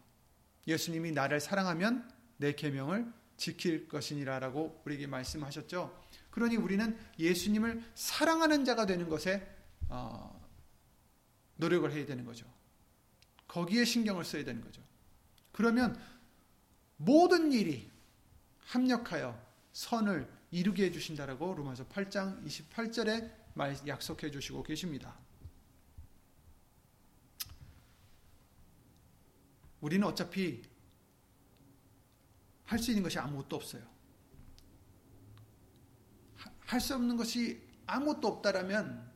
예수님이 0.68 1.10
나를 1.10 1.40
사랑하면 1.40 2.08
내 2.36 2.52
계명을 2.52 3.12
지킬 3.36 3.88
것이니라라고 3.88 4.82
우리에게 4.86 5.08
말씀하셨죠. 5.08 6.04
그러니 6.30 6.54
우리는 6.54 6.96
예수님을 7.18 7.82
사랑하는 7.96 8.64
자가 8.64 8.86
되는 8.86 9.08
것에 9.08 9.44
어, 9.88 10.40
노력을 11.56 11.90
해야 11.90 12.06
되는 12.06 12.24
거죠. 12.24 12.46
거기에 13.48 13.84
신경을 13.84 14.24
써야 14.24 14.44
되는 14.44 14.60
거죠. 14.60 14.80
그러면 15.50 16.00
모든 17.04 17.52
일이 17.52 17.90
합력하여 18.66 19.40
선을 19.72 20.30
이루게 20.50 20.84
해 20.86 20.92
주신다라고 20.92 21.54
로마서 21.54 21.86
8장 21.88 22.44
28절에 22.46 23.30
약속해 23.88 24.30
주시고 24.30 24.62
계십니다. 24.62 25.16
우리는 29.80 30.06
어차피 30.06 30.62
할 32.64 32.78
수 32.78 32.90
있는 32.90 33.02
것이 33.02 33.18
아무것도 33.18 33.56
없어요. 33.56 33.82
할 36.66 36.80
수 36.80 36.94
없는 36.94 37.16
것이 37.16 37.60
아무것도 37.86 38.28
없다라면 38.28 39.12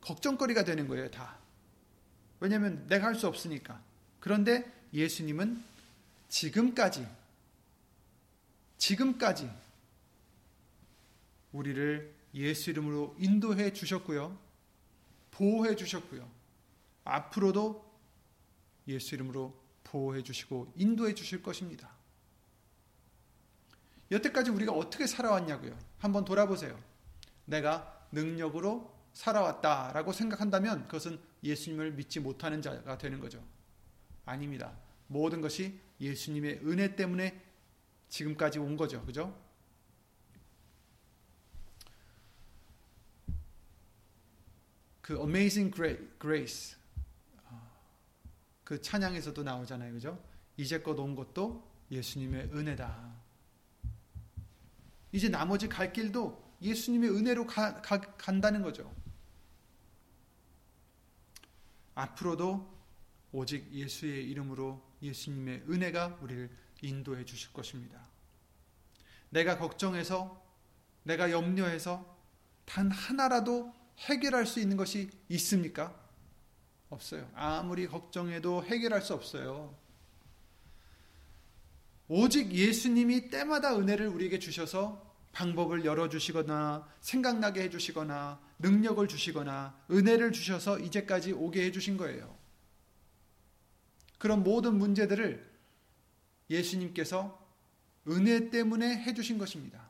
걱정거리가 0.00 0.64
되는 0.64 0.86
거예요, 0.88 1.10
다. 1.10 1.38
왜냐하면 2.40 2.86
내가 2.86 3.06
할 3.08 3.14
수 3.14 3.26
없으니까. 3.26 3.82
그런데 4.20 4.72
예수님은 4.94 5.73
지금까지, 6.34 7.06
지금까지 8.76 9.48
우리를 11.52 12.12
예수 12.34 12.70
이름으로 12.70 13.14
인도해 13.20 13.72
주셨고요. 13.72 14.36
보호해 15.30 15.76
주셨고요. 15.76 16.28
앞으로도 17.04 17.88
예수 18.88 19.14
이름으로 19.14 19.56
보호해 19.84 20.24
주시고 20.24 20.72
인도해 20.74 21.14
주실 21.14 21.40
것입니다. 21.40 21.88
여태까지 24.10 24.50
우리가 24.50 24.72
어떻게 24.72 25.06
살아왔냐고요. 25.06 25.78
한번 25.98 26.24
돌아보세요. 26.24 26.76
내가 27.44 28.08
능력으로 28.10 28.92
살아왔다라고 29.12 30.12
생각한다면 30.12 30.86
그것은 30.86 31.20
예수님을 31.44 31.92
믿지 31.92 32.18
못하는 32.18 32.60
자가 32.60 32.98
되는 32.98 33.20
거죠. 33.20 33.40
아닙니다. 34.24 34.72
모든 35.06 35.40
것이 35.40 35.78
예수님의 36.00 36.60
은혜 36.66 36.94
때문에 36.94 37.42
지금까지 38.08 38.58
온 38.58 38.76
거죠. 38.76 39.04
그죠? 39.04 39.36
그 45.00 45.18
Amazing 45.18 45.74
Grace 46.20 46.76
그 48.64 48.80
찬양에서도 48.80 49.42
나오잖아요. 49.42 49.92
그죠? 49.92 50.18
이제껏 50.56 50.98
온 50.98 51.14
것도 51.14 51.70
예수님의 51.90 52.50
은혜다. 52.52 53.14
이제 55.12 55.28
나머지 55.28 55.68
갈 55.68 55.92
길도 55.92 56.56
예수님의 56.62 57.10
은혜로 57.10 57.46
가, 57.46 57.80
가, 57.82 58.00
간다는 58.00 58.62
거죠. 58.62 58.92
앞으로도 61.94 62.72
오직 63.32 63.70
예수의 63.72 64.28
이름으로 64.30 64.82
예수님의 65.04 65.64
은혜가 65.68 66.18
우리를 66.20 66.50
인도해 66.82 67.24
주실 67.24 67.52
것입니다. 67.52 68.08
내가 69.30 69.58
걱정해서, 69.58 70.42
내가 71.02 71.30
염려해서 71.30 72.16
단 72.64 72.90
하나라도 72.90 73.72
해결할 73.98 74.46
수 74.46 74.60
있는 74.60 74.76
것이 74.76 75.10
있습니까? 75.28 75.94
없어요. 76.90 77.28
아무리 77.34 77.86
걱정해도 77.86 78.64
해결할 78.64 79.02
수 79.02 79.14
없어요. 79.14 79.76
오직 82.08 82.52
예수님이 82.52 83.30
때마다 83.30 83.76
은혜를 83.76 84.08
우리에게 84.08 84.38
주셔서 84.38 85.14
방법을 85.32 85.84
열어주시거나 85.84 86.86
생각나게 87.00 87.62
해주시거나 87.62 88.40
능력을 88.58 89.06
주시거나 89.08 89.76
은혜를 89.90 90.32
주셔서 90.32 90.78
이제까지 90.78 91.32
오게 91.32 91.64
해주신 91.64 91.96
거예요. 91.96 92.33
그런 94.24 94.42
모든 94.42 94.78
문제들을 94.78 95.46
예수님께서 96.48 97.46
은혜 98.08 98.48
때문에 98.48 99.02
해주신 99.02 99.36
것입니다. 99.36 99.86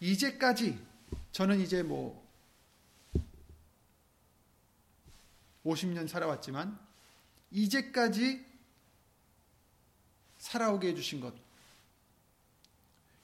이제까지 0.00 0.76
저는 1.30 1.60
이제 1.60 1.84
뭐 1.84 2.28
50년 5.64 6.08
살아왔지만 6.08 6.76
이제까지 7.52 8.44
살아오게 10.38 10.88
해주신 10.88 11.20
것, 11.20 11.32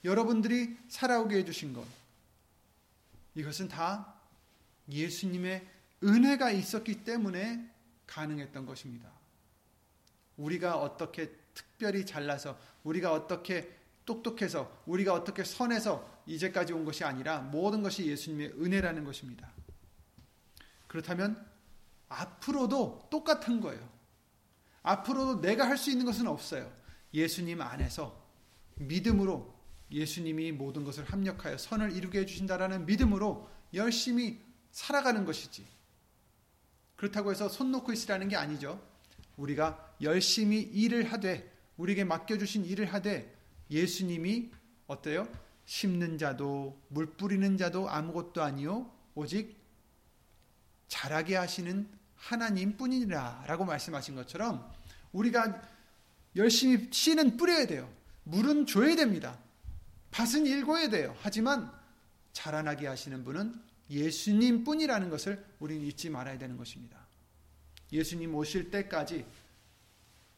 여러분들이 0.04 0.78
살아오게 0.86 1.38
해주신 1.38 1.72
것, 1.72 1.84
이것은 3.34 3.66
다 3.66 4.14
예수님의 4.88 5.79
은혜가 6.02 6.50
있었기 6.50 7.04
때문에 7.04 7.70
가능했던 8.06 8.66
것입니다. 8.66 9.10
우리가 10.36 10.78
어떻게 10.78 11.30
특별히 11.54 12.06
잘나서, 12.06 12.58
우리가 12.84 13.12
어떻게 13.12 13.76
똑똑해서, 14.06 14.82
우리가 14.86 15.12
어떻게 15.12 15.44
선해서 15.44 16.20
이제까지 16.26 16.72
온 16.72 16.84
것이 16.84 17.04
아니라 17.04 17.40
모든 17.40 17.82
것이 17.82 18.06
예수님의 18.06 18.52
은혜라는 18.60 19.04
것입니다. 19.04 19.52
그렇다면 20.86 21.46
앞으로도 22.08 23.08
똑같은 23.10 23.60
거예요. 23.60 23.88
앞으로도 24.82 25.40
내가 25.40 25.68
할 25.68 25.76
수 25.76 25.90
있는 25.90 26.06
것은 26.06 26.26
없어요. 26.26 26.72
예수님 27.12 27.60
안에서 27.60 28.26
믿음으로 28.76 29.54
예수님이 29.90 30.52
모든 30.52 30.84
것을 30.84 31.04
합력하여 31.04 31.58
선을 31.58 31.92
이루게 31.92 32.20
해주신다라는 32.20 32.86
믿음으로 32.86 33.48
열심히 33.74 34.40
살아가는 34.70 35.24
것이지. 35.24 35.66
그렇다고 37.00 37.30
해서 37.30 37.48
손 37.48 37.70
놓고 37.70 37.94
있으라는 37.94 38.28
게 38.28 38.36
아니죠. 38.36 38.78
우리가 39.38 39.94
열심히 40.02 40.60
일을 40.60 41.10
하되, 41.10 41.50
우리에게 41.78 42.04
맡겨주신 42.04 42.66
일을 42.66 42.92
하되, 42.92 43.34
예수님이 43.70 44.50
어때요? 44.86 45.26
심는 45.64 46.18
자도, 46.18 46.78
물 46.88 47.06
뿌리는 47.06 47.56
자도 47.56 47.88
아무것도 47.88 48.42
아니요. 48.42 48.92
오직 49.14 49.56
자라게 50.88 51.36
하시는 51.36 51.88
하나님 52.16 52.76
뿐이라 52.76 53.44
라고 53.46 53.64
말씀하신 53.64 54.14
것처럼 54.16 54.70
우리가 55.12 55.62
열심히 56.36 56.88
씨는 56.92 57.38
뿌려야 57.38 57.66
돼요. 57.66 57.90
물은 58.24 58.66
줘야 58.66 58.94
됩니다. 58.94 59.38
밭은 60.10 60.44
일궈야 60.44 60.90
돼요. 60.90 61.16
하지만 61.22 61.72
자라나게 62.34 62.86
하시는 62.86 63.24
분은 63.24 63.69
예수님 63.90 64.64
뿐이라는 64.64 65.10
것을 65.10 65.44
우리는 65.58 65.84
잊지 65.84 66.10
말아야 66.10 66.38
되는 66.38 66.56
것입니다. 66.56 66.98
예수님 67.92 68.34
오실 68.34 68.70
때까지 68.70 69.24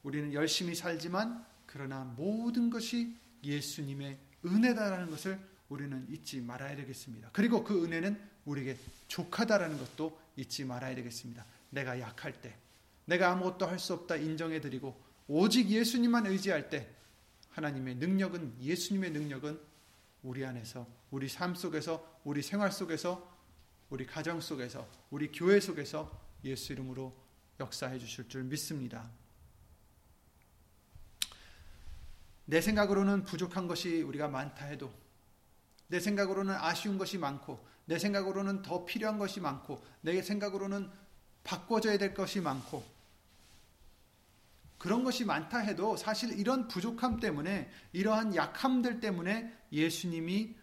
우리는 0.02 0.32
열심히 0.32 0.74
살지만 0.74 1.44
그러나 1.66 2.04
모든 2.04 2.70
것이 2.70 3.14
예수님의 3.44 4.18
은혜다라는 4.44 5.10
것을 5.10 5.38
우리는 5.68 6.06
잊지 6.10 6.40
말아야 6.40 6.76
되겠습니다. 6.76 7.30
그리고 7.32 7.62
그 7.62 7.84
은혜는 7.84 8.20
우리에게 8.44 8.76
족하다라는 9.08 9.78
것도 9.78 10.18
잊지 10.36 10.64
말아야 10.64 10.94
되겠습니다. 10.94 11.44
내가 11.70 11.98
약할 12.00 12.40
때, 12.40 12.56
내가 13.04 13.30
아무것도 13.30 13.66
할 13.66 13.78
수 13.78 13.94
없다 13.94 14.16
인정해 14.16 14.60
드리고 14.60 15.00
오직 15.28 15.68
예수님만 15.70 16.26
의지할 16.26 16.68
때 16.70 16.88
하나님의 17.50 17.96
능력은 17.96 18.56
예수님의 18.60 19.10
능력은 19.12 19.58
우리 20.22 20.44
안에서 20.44 20.86
우리 21.10 21.28
삶 21.28 21.54
속에서 21.54 22.20
우리 22.24 22.42
생활 22.42 22.70
속에서 22.72 23.31
우리 23.92 24.06
가정 24.06 24.40
속에서 24.40 24.88
우리 25.10 25.30
교회 25.30 25.60
속에서 25.60 26.18
예수 26.44 26.72
이름으로 26.72 27.14
역사해 27.60 27.98
주실 27.98 28.26
줄 28.26 28.42
믿습니다. 28.44 29.10
내 32.46 32.62
생각으로는 32.62 33.24
부족한 33.24 33.68
것이 33.68 34.00
우리가 34.00 34.28
많다 34.28 34.64
해도 34.64 34.90
내 35.88 36.00
생각으로는 36.00 36.54
아쉬운 36.54 36.96
것이 36.96 37.18
많고 37.18 37.62
내 37.84 37.98
생각으로는 37.98 38.62
더 38.62 38.86
필요한 38.86 39.18
것이 39.18 39.40
많고 39.40 39.84
내 40.00 40.22
생각으로는 40.22 40.90
바꿔줘야 41.44 41.98
될 41.98 42.14
것이 42.14 42.40
많고 42.40 42.82
그런 44.78 45.04
것이 45.04 45.26
많다 45.26 45.58
해도 45.58 45.98
사실 45.98 46.38
이런 46.38 46.66
부족함 46.66 47.20
때문에 47.20 47.70
이러한 47.92 48.36
약함들 48.36 49.00
때문에 49.00 49.54
예수님이 49.70 50.61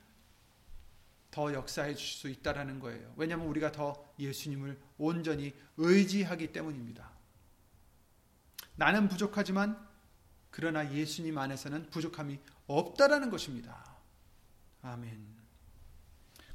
더 1.31 1.53
역사해 1.53 1.95
주실 1.95 2.19
수 2.19 2.29
있다라는 2.29 2.79
거예요. 2.79 3.13
왜냐하면 3.15 3.47
우리가 3.47 3.71
더 3.71 4.03
예수님을 4.17 4.79
온전히 4.97 5.53
의지하기 5.77 6.51
때문입니다. 6.51 7.11
나는 8.75 9.07
부족하지만 9.07 9.77
그러나 10.51 10.91
예수님 10.91 11.37
안에서는 11.37 11.89
부족함이 11.89 12.39
없다라는 12.67 13.29
것입니다. 13.29 13.97
아멘. 14.81 15.37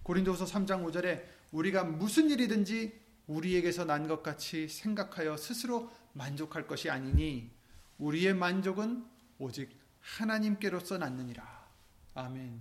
고린도서 0.03 0.45
3장 0.47 0.85
5절에 0.85 1.25
우리가 1.53 1.85
무슨 1.85 2.31
일이든지 2.31 3.01
우리에게서 3.27 3.85
난 3.85 4.07
것 4.09 4.23
같이 4.23 4.69
생각하여 4.69 5.37
스스로 5.37 5.91
만족할 6.13 6.67
것이 6.67 6.91
아니니 6.91 7.51
우리의 7.99 8.35
만족은 8.35 9.07
오직 9.39 9.71
하나님께로서 10.01 10.99
났느니라. 10.99 11.69
아멘. 12.15 12.61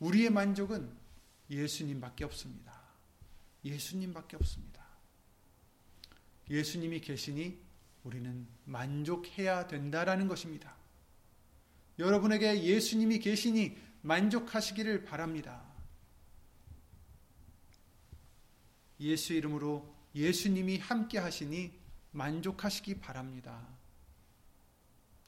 우리의 0.00 0.30
만족은 0.30 1.01
예수님밖에 1.52 2.24
없습니다. 2.24 2.80
예수님밖에 3.64 4.36
없습니다. 4.36 4.82
예수님이 6.50 7.00
계시니 7.00 7.60
우리는 8.04 8.48
만족해야 8.64 9.68
된다라는 9.68 10.28
것입니다. 10.28 10.74
여러분에게 11.98 12.64
예수님이 12.64 13.18
계시니 13.18 13.76
만족하시기를 14.00 15.04
바랍니다. 15.04 15.62
예수 18.98 19.32
이름으로 19.34 19.94
예수님이 20.14 20.78
함께 20.78 21.18
하시니 21.18 21.72
만족하시기 22.12 23.00
바랍니다. 23.00 23.66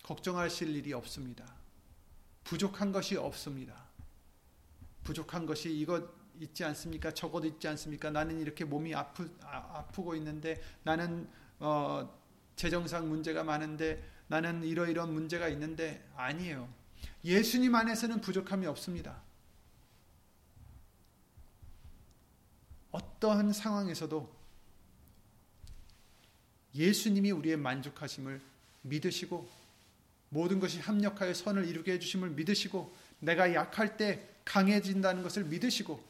걱정하실 0.03 0.75
일이 0.77 0.93
없습니다. 0.93 1.55
부족한 2.45 2.93
것이 2.93 3.17
없습니다. 3.17 3.84
부족한 5.05 5.47
것이 5.47 5.73
이것 5.73 6.03
있지 6.41 6.65
않습니까? 6.65 7.13
저것 7.13 7.45
있지 7.45 7.69
않습니까? 7.69 8.11
나는 8.11 8.41
이렇게 8.41 8.65
몸이 8.65 8.95
아프, 8.95 9.31
아, 9.43 9.87
프고 9.93 10.17
있는데 10.17 10.61
나는 10.83 11.29
어, 11.61 12.21
재정상 12.57 13.09
문제가 13.09 13.45
많은데 13.45 14.03
나는 14.27 14.65
이러이러한 14.65 15.13
문제가 15.13 15.49
있는데 15.49 16.05
아니에요. 16.17 16.69
예수님 17.25 17.75
안에서는 17.75 18.21
부족함이 18.21 18.67
없습니다. 18.67 19.23
어떠한 22.91 23.53
상황에서도 23.53 24.35
예수님이 26.75 27.31
우리의 27.31 27.57
만족하심을 27.57 28.41
믿으시고 28.83 29.49
모든 30.29 30.59
것이 30.59 30.81
합력하여 30.81 31.33
선을 31.35 31.67
이루게 31.67 31.93
해주심을 31.93 32.31
믿으시고 32.31 32.95
내가 33.21 33.55
약할 33.55 33.97
때 33.97 34.34
강해진다는 34.45 35.23
것을 35.23 35.45
믿으시고 35.45 36.03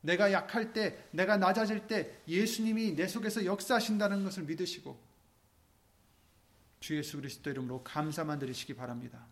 내가 0.00 0.32
약할 0.32 0.72
때 0.72 1.04
내가 1.10 1.36
낮아질 1.36 1.86
때 1.86 2.22
예수님이 2.28 2.94
내 2.94 3.06
속에서 3.06 3.44
역사하신다는 3.44 4.24
것을 4.24 4.44
믿으시고 4.44 4.98
주 6.80 6.96
예수 6.96 7.16
그리스도 7.16 7.50
이름으로 7.50 7.82
감사만 7.82 8.38
드리시기 8.38 8.74
바랍니다. 8.74 9.26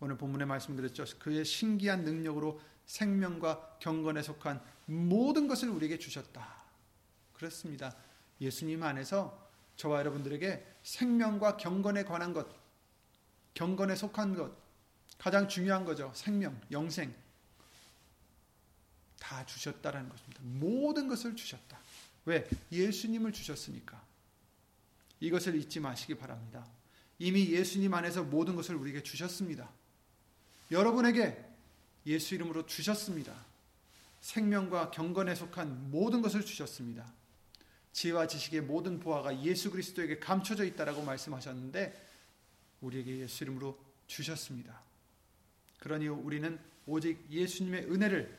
오늘 0.00 0.16
본문의 0.16 0.46
말씀 0.46 0.76
드렸죠. 0.76 1.04
그의 1.18 1.44
신기한 1.44 2.04
능력으로 2.04 2.60
생명과 2.86 3.78
경건에 3.80 4.22
속한 4.22 4.62
모든 4.86 5.48
것을 5.48 5.68
우리에게 5.68 5.98
주셨다. 5.98 6.62
그렇습니다. 7.32 7.94
예수님 8.40 8.82
안에서 8.82 9.48
저와 9.76 9.98
여러분들에게 10.00 10.76
생명과 10.82 11.56
경건에 11.56 12.04
관한 12.04 12.32
것, 12.32 12.48
경건에 13.54 13.96
속한 13.96 14.34
것, 14.34 14.52
가장 15.18 15.48
중요한 15.48 15.84
거죠. 15.84 16.12
생명, 16.14 16.58
영생. 16.70 17.14
다 19.18 19.44
주셨다라는 19.44 20.08
것입니다. 20.08 20.40
모든 20.44 21.08
것을 21.08 21.34
주셨다. 21.34 21.78
왜? 22.24 22.48
예수님을 22.70 23.32
주셨으니까. 23.32 24.02
이것을 25.20 25.56
잊지 25.56 25.80
마시기 25.80 26.14
바랍니다. 26.14 26.66
이미 27.18 27.50
예수님 27.50 27.92
안에서 27.92 28.22
모든 28.22 28.54
것을 28.54 28.76
우리에게 28.76 29.02
주셨습니다. 29.02 29.68
여러분에게 30.70 31.44
예수 32.06 32.34
이름으로 32.34 32.66
주셨습니다. 32.66 33.34
생명과 34.20 34.90
경건에 34.92 35.34
속한 35.34 35.90
모든 35.90 36.22
것을 36.22 36.44
주셨습니다. 36.44 37.12
지혜와 37.92 38.28
지식의 38.28 38.62
모든 38.62 39.00
보화가 39.00 39.42
예수 39.42 39.70
그리스도에게 39.70 40.20
감춰져 40.20 40.64
있다라고 40.64 41.02
말씀하셨는데 41.02 42.06
우리에게 42.80 43.18
예수 43.18 43.42
이름으로 43.44 43.78
주셨습니다. 44.06 44.87
그러니 45.78 46.08
우리는 46.08 46.58
오직 46.86 47.24
예수님의 47.30 47.90
은혜를 47.90 48.38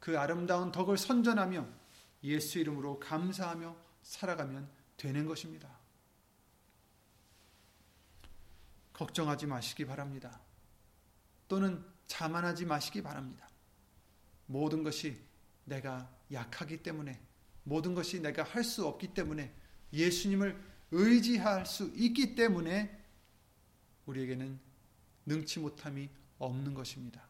그 0.00 0.18
아름다운 0.18 0.72
덕을 0.72 0.98
선전하며 0.98 1.66
예수 2.24 2.58
이름으로 2.58 3.00
감사하며 3.00 3.76
살아가면 4.02 4.68
되는 4.96 5.26
것입니다. 5.26 5.68
걱정하지 8.92 9.46
마시기 9.46 9.84
바랍니다. 9.84 10.40
또는 11.48 11.84
자만하지 12.06 12.64
마시기 12.64 13.02
바랍니다. 13.02 13.48
모든 14.46 14.82
것이 14.82 15.20
내가 15.64 16.10
약하기 16.32 16.82
때문에 16.82 17.20
모든 17.64 17.94
것이 17.94 18.20
내가 18.20 18.42
할 18.42 18.64
수 18.64 18.86
없기 18.86 19.08
때문에 19.08 19.52
예수님을 19.92 20.60
의지할 20.92 21.66
수 21.66 21.90
있기 21.94 22.34
때문에 22.34 23.04
우리에게는 24.06 24.58
능치 25.26 25.60
못함이 25.60 26.08
없는 26.38 26.74
것입니다. 26.74 27.22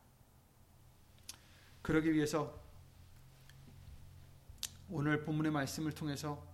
그러기 1.83 2.13
위해서 2.13 2.61
오늘 4.89 5.25
본문의 5.25 5.53
말씀을 5.53 5.93
통해서 5.93 6.47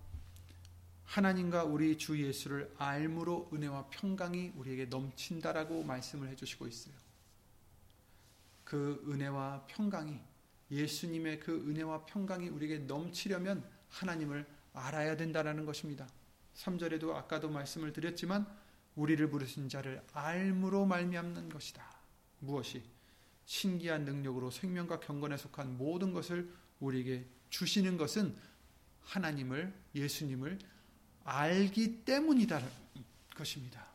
하나님과 1.05 1.65
우리 1.65 1.97
주 1.97 2.19
예수를 2.19 2.73
알므로 2.77 3.49
은혜와 3.53 3.87
평강이 3.91 4.53
우리에게 4.55 4.85
넘친다라고 4.85 5.83
말씀을 5.83 6.29
해주시고 6.29 6.67
있어요. 6.67 6.93
그 8.63 9.03
은혜와 9.07 9.65
평강이 9.67 10.19
예수님의 10.71 11.39
그 11.39 11.53
은혜와 11.69 12.05
평강이 12.05 12.49
우리에게 12.49 12.79
넘치려면 12.79 13.63
하나님을 13.89 14.47
알아야 14.73 15.15
된다라는 15.15 15.65
것입니다. 15.65 16.07
3절에도 16.55 17.13
아까도 17.13 17.49
말씀을 17.49 17.93
드렸지만 17.93 18.47
우리를 18.95 19.29
부르신 19.29 19.69
자를 19.69 20.03
알므로 20.13 20.85
말미암는 20.85 21.49
것이다. 21.49 21.92
무엇이 22.43 22.83
신기한 23.45 24.05
능력으로 24.05 24.51
생명과 24.51 24.99
경건에 24.99 25.37
속한 25.37 25.77
모든 25.77 26.13
것을 26.13 26.51
우리에게 26.79 27.25
주시는 27.49 27.97
것은 27.97 28.35
하나님을 29.01 29.73
예수님을 29.95 30.59
알기 31.23 32.03
때문이다 32.05 32.61
것입니다. 33.35 33.87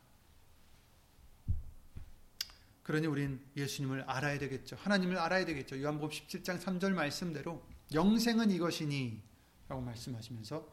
그러니 2.83 3.05
우린 3.05 3.39
예수님을 3.55 4.01
알아야 4.03 4.39
되겠죠. 4.39 4.75
하나님을 4.77 5.17
알아야 5.17 5.45
되겠죠. 5.45 5.79
요한복음 5.79 6.09
17장 6.09 6.59
3절 6.59 6.93
말씀대로 6.93 7.63
영생은 7.93 8.49
이것이니 8.49 9.21
라고 9.67 9.81
말씀하시면서 9.81 10.67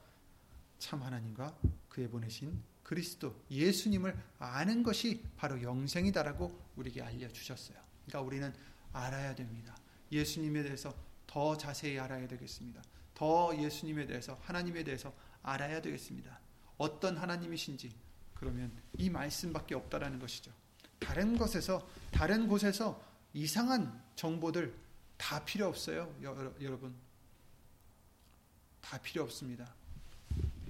참 0.79 1.03
하나님과 1.03 1.59
그에 1.89 2.09
보내신 2.09 2.62
그리스도 2.87 3.34
예수님을 3.51 4.16
아는 4.39 4.84
것이 4.84 5.20
바로 5.37 5.61
영생이다라고 5.61 6.57
우리에게 6.76 7.03
알려 7.03 7.26
주셨어요. 7.32 7.76
그러니까 8.07 8.20
우리는 8.24 8.55
알아야 8.93 9.34
됩니다. 9.34 9.76
예수님에 10.12 10.62
대해서 10.62 10.95
더 11.26 11.57
자세히 11.57 11.99
알아야 11.99 12.28
되겠습니다. 12.28 12.80
더 13.12 13.53
예수님에 13.61 14.07
대해서 14.07 14.39
하나님에 14.41 14.84
대해서 14.84 15.12
알아야 15.43 15.82
되겠습니다. 15.82 16.39
어떤 16.78 17.16
하나님이신지 17.16 17.93
그러면 18.34 18.70
이 18.99 19.11
말씀밖에 19.11 19.74
없다라는 19.74 20.20
것이죠. 20.20 20.53
다른 21.01 21.37
것에서 21.37 21.84
다른 22.12 22.47
곳에서 22.47 23.03
이상한 23.34 24.01
정보들 24.14 24.72
다 25.16 25.45
필요 25.45 25.66
없어요. 25.66 26.14
여러분. 26.22 26.95
다 28.80 28.97
필요 28.99 29.24
없습니다. 29.24 29.74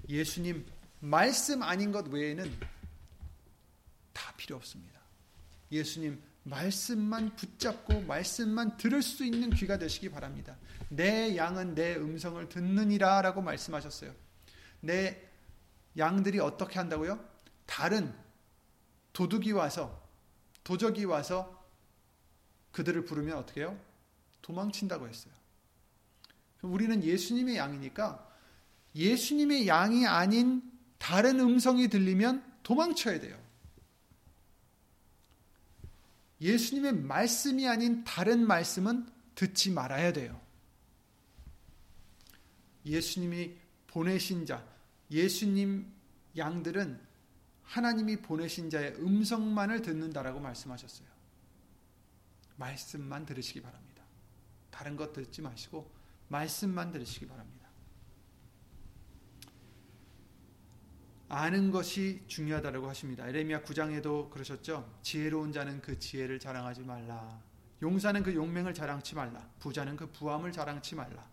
예수님 0.09 0.65
말씀 1.01 1.63
아닌 1.63 1.93
것 1.93 2.09
외에는 2.09 2.53
다 4.13 4.33
필요 4.37 4.57
없습니다. 4.57 5.01
예수님 5.71 6.23
말씀만 6.45 7.35
붙잡고 7.37 8.03
말씀만 8.03 8.77
들을 8.77 9.03
수 9.03 9.25
있는 9.25 9.51
귀가 9.51 9.79
되시기 9.79 10.11
바랍니다. 10.11 10.57
내 10.89 11.37
양은 11.37 11.75
내 11.75 11.97
음성을 11.97 12.49
듣느니라 12.49 13.23
라고 13.23 13.43
말씀하셨어요. 13.43 14.15
내 14.81 15.21
양들이 15.99 16.39
어떻게 16.39 16.79
한다고요? 16.79 17.19
다른 17.67 18.15
도둑이 19.13 19.53
와서 19.53 20.07
도적이 20.63 21.05
와서 21.07 21.67
그들을 22.73 23.05
부르면 23.05 23.37
어떻게 23.39 23.63
해요? 23.63 23.79
도망친다고 24.43 25.09
했어요. 25.09 25.33
우리는 26.63 27.03
예수님의 27.03 27.57
양이니까 27.57 28.25
예수님의 28.95 29.67
양이 29.67 30.07
아닌 30.07 30.63
다른 31.07 31.39
음성이 31.39 31.87
들리면 31.87 32.43
도망쳐야 32.65 33.21
돼요. 33.21 33.41
예수님의 36.41 36.95
말씀이 36.95 37.69
아닌 37.69 38.03
다른 38.03 38.45
말씀은 38.45 39.09
듣지 39.37 39.71
말아야 39.71 40.13
돼요. 40.13 40.41
예수님이 42.85 43.55
보내신 43.87 44.47
자, 44.47 44.67
예수님 45.09 45.95
양들은 46.37 47.01
하나님이 47.63 48.17
보내신 48.17 48.69
자의 48.69 48.93
음성만을 48.97 49.83
듣는다라고 49.83 50.41
말씀하셨어요. 50.41 51.07
말씀만 52.57 53.27
들으시기 53.27 53.63
바랍니다. 53.63 54.03
다른 54.73 54.97
것 54.97 55.13
듣지 55.13 55.41
마시고 55.41 55.89
말씀만 56.27 56.91
들으시기 56.91 57.29
바랍니다. 57.29 57.66
아는 61.29 61.71
것이 61.71 62.23
중요하다고 62.29 62.89
하십니다. 62.89 63.27
에레미야 63.27 63.63
9장에도 63.63 64.31
그러셨죠. 64.31 64.99
지혜로운 65.03 65.53
자는 65.53 65.81
그 65.81 65.99
지혜를 65.99 66.39
자랑하지 66.39 66.83
말라. 66.83 67.41
용사는 67.83 68.23
그 68.23 68.35
용맹을 68.35 68.75
자랑치 68.75 69.15
말라. 69.15 69.49
부자는 69.59 69.97
그 69.97 70.11
부함을 70.13 70.53
자랑치 70.53 70.95
말라. 70.95 71.29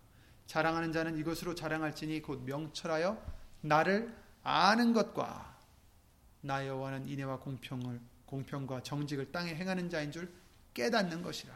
자랑하는 0.48 0.92
자는 0.92 1.18
이것으로 1.18 1.56
자랑할지니 1.56 2.22
곧 2.22 2.44
명철하여 2.44 3.24
나를 3.62 4.14
아는 4.44 4.94
것과 4.94 5.58
나 6.42 6.68
여호와는 6.68 7.08
인애와 7.08 7.40
공평을 7.40 8.02
공평과 8.26 8.82
정직을 8.82 9.32
땅에 9.32 9.56
행하는 9.56 9.90
자인 9.90 10.12
줄 10.12 10.34
깨닫는 10.74 11.22
것이라. 11.22 11.54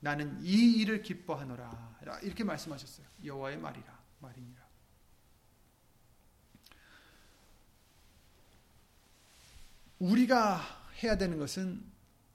나는 0.00 0.38
이 0.42 0.80
일을 0.80 1.02
기뻐하노라. 1.02 1.98
이렇게 2.22 2.44
말씀하셨어요. 2.44 3.06
여호와의 3.24 3.58
말이라 3.58 3.98
말이니라. 4.20 4.68
우리가 9.98 10.60
해야 11.02 11.16
되는 11.16 11.38
것은 11.38 11.84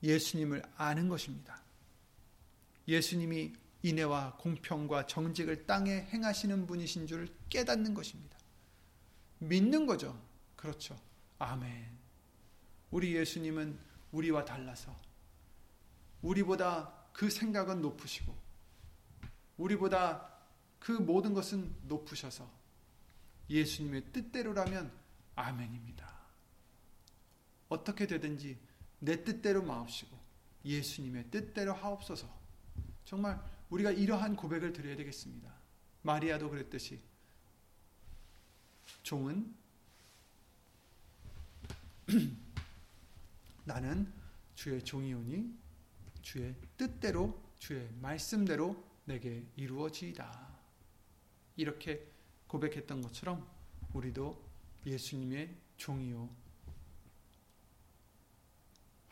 예수님을 0.02 0.62
아는 0.76 1.08
것입니다. 1.08 1.62
예수님이 2.86 3.54
인애와 3.82 4.36
공평과 4.38 5.06
정직을 5.06 5.66
땅에 5.66 6.02
행하시는 6.12 6.66
분이신 6.66 7.06
줄 7.06 7.28
깨닫는 7.48 7.94
것입니다. 7.94 8.38
믿는 9.38 9.86
거죠. 9.86 10.18
그렇죠. 10.56 10.98
아멘. 11.38 11.86
우리 12.90 13.14
예수님은 13.14 13.78
우리와 14.12 14.44
달라서 14.44 14.94
우리보다 16.22 16.92
그 17.12 17.28
생각은 17.28 17.82
높으시고 17.82 18.34
우리보다 19.56 20.30
그 20.78 20.92
모든 20.92 21.34
것은 21.34 21.74
높으셔서 21.82 22.50
예수님의 23.50 24.12
뜻대로라면 24.12 24.92
아멘입니다. 25.34 26.13
어떻게 27.74 28.06
되든지 28.06 28.58
내 29.00 29.22
뜻대로 29.24 29.62
마옵시고 29.62 30.16
예수님의 30.64 31.30
뜻대로 31.30 31.74
하옵소서. 31.74 32.26
정말 33.04 33.38
우리가 33.68 33.90
이러한 33.90 34.36
고백을 34.36 34.72
드려야 34.72 34.96
되겠습니다. 34.96 35.52
마리아도 36.02 36.48
그랬듯이 36.48 37.00
종은 39.02 39.54
나는 43.64 44.12
주의 44.54 44.82
종이오니 44.82 45.54
주의 46.22 46.54
뜻대로 46.76 47.42
주의 47.58 47.88
말씀대로 48.00 48.82
내게 49.04 49.44
이루어지이다. 49.56 50.54
이렇게 51.56 52.06
고백했던 52.46 53.02
것처럼 53.02 53.46
우리도 53.92 54.42
예수님의 54.86 55.54
종이요 55.76 56.43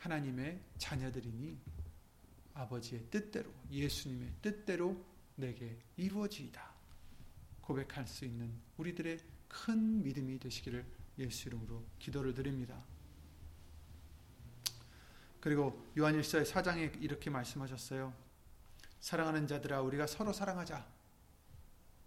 하나님의 0.03 0.59
자녀들이니 0.77 1.57
아버지의 2.55 3.05
뜻대로 3.09 3.49
예수님의 3.71 4.33
뜻대로 4.41 5.01
내게 5.35 5.79
이루어지이다. 5.95 6.61
고백할 7.61 8.05
수 8.05 8.25
있는 8.25 8.51
우리들의 8.77 9.19
큰 9.47 10.03
믿음이 10.03 10.39
되시기를 10.39 10.85
예수 11.19 11.47
이름으로 11.47 11.85
기도를 11.99 12.33
드립니다. 12.33 12.83
그리고 15.39 15.87
요한일서의 15.97 16.45
4장에 16.45 17.01
이렇게 17.01 17.29
말씀하셨어요. 17.29 18.13
사랑하는 18.99 19.47
자들아 19.47 19.81
우리가 19.81 20.07
서로 20.07 20.33
사랑하자. 20.33 20.85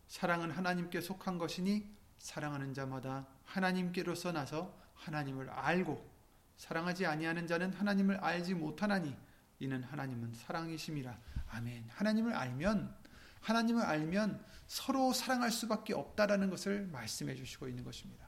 사랑은 0.09 0.51
하나님께 0.51 1.01
속한 1.01 1.39
것이니 1.39 1.91
사랑하는 2.19 2.75
자마다 2.75 3.27
하나님께로서 3.45 4.33
나서 4.33 4.79
하나님을 4.95 5.49
알고 5.49 6.16
사랑하지 6.57 7.07
아니하는 7.07 7.47
자는 7.47 7.73
하나님을 7.73 8.17
알지 8.17 8.55
못하나니 8.55 9.15
이는 9.59 9.83
하나님은 9.83 10.35
사랑이심이라. 10.35 11.19
아멘. 11.49 11.89
하나님을 11.91 12.35
알면 12.35 12.95
하나님을 13.41 13.83
알면 13.83 14.45
서로 14.67 15.13
사랑할 15.13 15.53
수밖에 15.53 15.95
없다라는 15.95 16.51
것을 16.51 16.87
말씀해 16.89 17.35
주시고 17.37 17.69
있는 17.69 17.85
것입니다. 17.85 18.27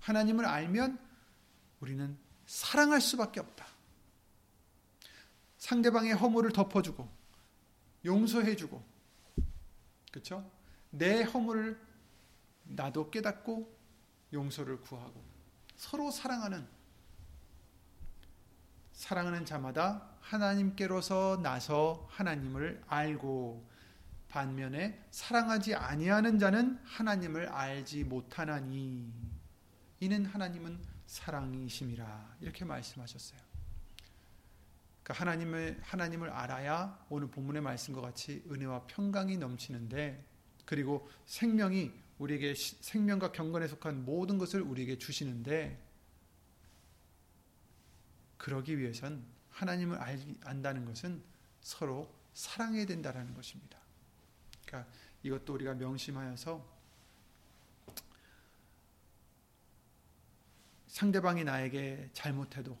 하나님을 0.00 0.46
알면 0.46 0.98
우리는 1.80 2.16
사랑할 2.46 3.00
수밖에 3.00 3.40
없다. 3.40 3.66
상대방의 5.58 6.14
허물을 6.14 6.52
덮어주고 6.52 7.08
용서해주고 8.04 8.82
그렇죠? 10.12 10.50
내 10.90 11.22
허물을 11.22 11.78
나도 12.64 13.10
깨닫고 13.10 13.76
용서를 14.32 14.80
구하고 14.80 15.22
서로 15.76 16.10
사랑하는 16.10 16.66
사랑하는 18.96 19.44
자마다 19.44 20.08
하나님께로서 20.20 21.38
나서 21.42 22.08
하나님을 22.10 22.82
알고 22.86 23.62
반면에 24.28 25.06
사랑하지 25.10 25.74
아니하는 25.74 26.38
자는 26.38 26.80
하나님을 26.82 27.48
알지 27.50 28.04
못하나니 28.04 29.12
이는 30.00 30.24
하나님은 30.24 30.78
사랑이심이라 31.06 32.36
이렇게 32.40 32.64
말씀하셨어요. 32.64 33.38
그러니까 35.02 35.22
하나님을 35.22 35.78
하나님을 35.82 36.30
알아야 36.30 36.98
오늘 37.10 37.28
본문의 37.28 37.60
말씀과 37.60 38.00
같이 38.00 38.42
은혜와 38.50 38.86
평강이 38.86 39.36
넘치는데 39.36 40.24
그리고 40.64 41.06
생명이 41.26 41.92
우리에게 42.18 42.54
생명과 42.54 43.32
경건에 43.32 43.68
속한 43.68 44.06
모든 44.06 44.38
것을 44.38 44.62
우리에게 44.62 44.96
주시는데 44.96 45.85
그러기 48.46 48.78
위해선 48.78 49.26
하나님을 49.50 49.98
알, 49.98 50.24
안다는 50.44 50.84
것은 50.84 51.20
서로 51.60 52.14
사랑해야 52.32 52.86
된다라는 52.86 53.34
것입니다. 53.34 53.76
그러니까 54.64 54.88
이것도 55.24 55.54
우리가 55.54 55.74
명심하여서 55.74 56.64
상대방이 60.86 61.42
나에게 61.42 62.10
잘못해도 62.12 62.78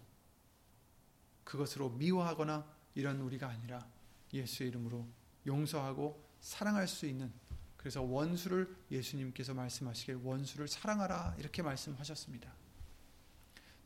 그것으로 1.42 1.90
미워하거나 1.90 2.64
이런 2.94 3.20
우리가 3.20 3.48
아니라 3.48 3.84
예수의 4.32 4.68
이름으로 4.68 5.04
용서하고 5.48 6.24
사랑할 6.38 6.86
수 6.86 7.06
있는 7.06 7.32
그래서 7.76 8.02
원수를 8.02 8.72
예수님께서 8.92 9.52
말씀하시길 9.52 10.20
원수를 10.22 10.68
사랑하라 10.68 11.34
이렇게 11.40 11.60
말씀하셨습니다. 11.62 12.65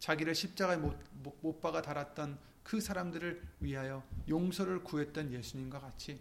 자기를 0.00 0.34
십자가에 0.34 0.76
못, 0.78 0.98
못 1.40 1.60
박아 1.60 1.82
달았던 1.82 2.38
그 2.62 2.80
사람들을 2.80 3.42
위하여 3.60 4.02
용서를 4.28 4.82
구했던 4.82 5.32
예수님과 5.32 5.80
같이 5.80 6.20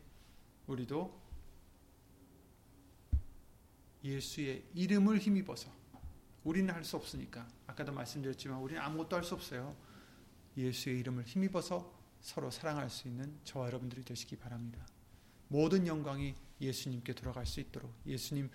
우리도 0.67 1.19
예수의 4.03 4.63
이름을 4.73 5.17
힘입어서 5.17 5.71
우리는 6.43 6.73
할 6.73 6.83
수 6.83 6.95
없으니까 6.95 7.47
아까도 7.67 7.91
말씀드렸지만 7.91 8.59
우리는 8.59 8.81
아무것도 8.81 9.15
할 9.15 9.23
수 9.23 9.33
없어요. 9.35 9.75
예수의 10.57 10.99
이름을 10.99 11.23
힘입어서 11.25 11.93
서로 12.21 12.51
사랑할 12.51 12.89
수 12.89 13.07
있는 13.07 13.37
저와 13.43 13.67
여러분들이 13.67 14.03
되시기 14.03 14.37
바랍니다. 14.37 14.85
모든 15.47 15.87
영광이 15.87 16.35
예수님께 16.61 17.13
돌아갈 17.13 17.45
수 17.45 17.59
있도록 17.59 17.93
예수님 18.05 18.49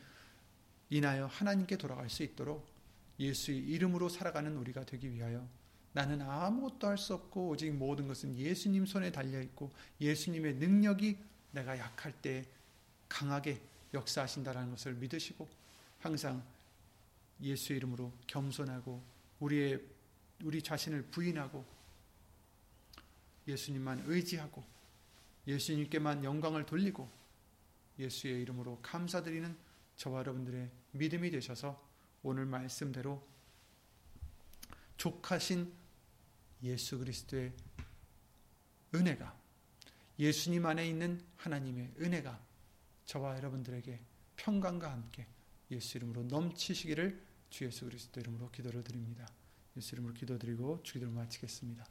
인하여 0.90 1.26
하나님께 1.26 1.76
돌아갈 1.76 2.10
수 2.10 2.22
있도록 2.22 2.73
예수의 3.18 3.58
이름으로 3.58 4.08
살아가는 4.08 4.56
우리가 4.56 4.84
되기 4.84 5.12
위하여 5.12 5.48
나는 5.92 6.20
아무것도 6.22 6.88
할 6.88 6.98
수 6.98 7.14
없고 7.14 7.50
오직 7.50 7.70
모든 7.72 8.08
것은 8.08 8.36
예수님 8.36 8.84
손에 8.86 9.12
달려 9.12 9.40
있고 9.40 9.72
예수님의 10.00 10.54
능력이 10.54 11.18
내가 11.52 11.78
약할 11.78 12.12
때 12.20 12.44
강하게 13.08 13.60
역사하신다라는 13.92 14.70
것을 14.70 14.94
믿으시고 14.94 15.48
항상 16.00 16.44
예수의 17.40 17.76
이름으로 17.78 18.12
겸손하고 18.26 19.00
우리의 19.38 19.80
우리 20.42 20.60
자신을 20.60 21.02
부인하고 21.06 21.64
예수님만 23.46 24.04
의지하고 24.06 24.64
예수님께만 25.46 26.24
영광을 26.24 26.66
돌리고 26.66 27.08
예수의 27.98 28.42
이름으로 28.42 28.80
감사드리는 28.82 29.56
저와 29.96 30.20
여러분들의 30.20 30.70
믿음이 30.92 31.30
되셔서 31.30 31.80
오늘 32.24 32.46
말씀대로 32.46 33.22
족하신 34.96 35.72
예수 36.62 36.98
그리스도의 36.98 37.52
은혜가 38.94 39.38
예수님 40.18 40.64
안에 40.64 40.88
있는 40.88 41.22
하나님의 41.36 41.92
은혜가 42.00 42.40
저와 43.04 43.36
여러분들에게 43.36 44.00
평강과 44.36 44.90
함께 44.90 45.26
예수 45.70 45.98
이름으로 45.98 46.22
넘치시기를 46.24 47.22
주 47.50 47.64
예수 47.66 47.84
그리스도 47.84 48.20
이름으로 48.20 48.50
기도를 48.50 48.82
드립니다. 48.82 49.28
예수 49.76 49.94
이름으로 49.94 50.14
기도드리고 50.14 50.82
주기도를 50.82 51.12
마치겠습니다. 51.12 51.86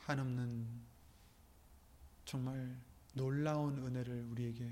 한없는 0.00 0.79
정말 2.30 2.80
놀라운 3.12 3.76
은혜를 3.84 4.26
우리에게 4.26 4.70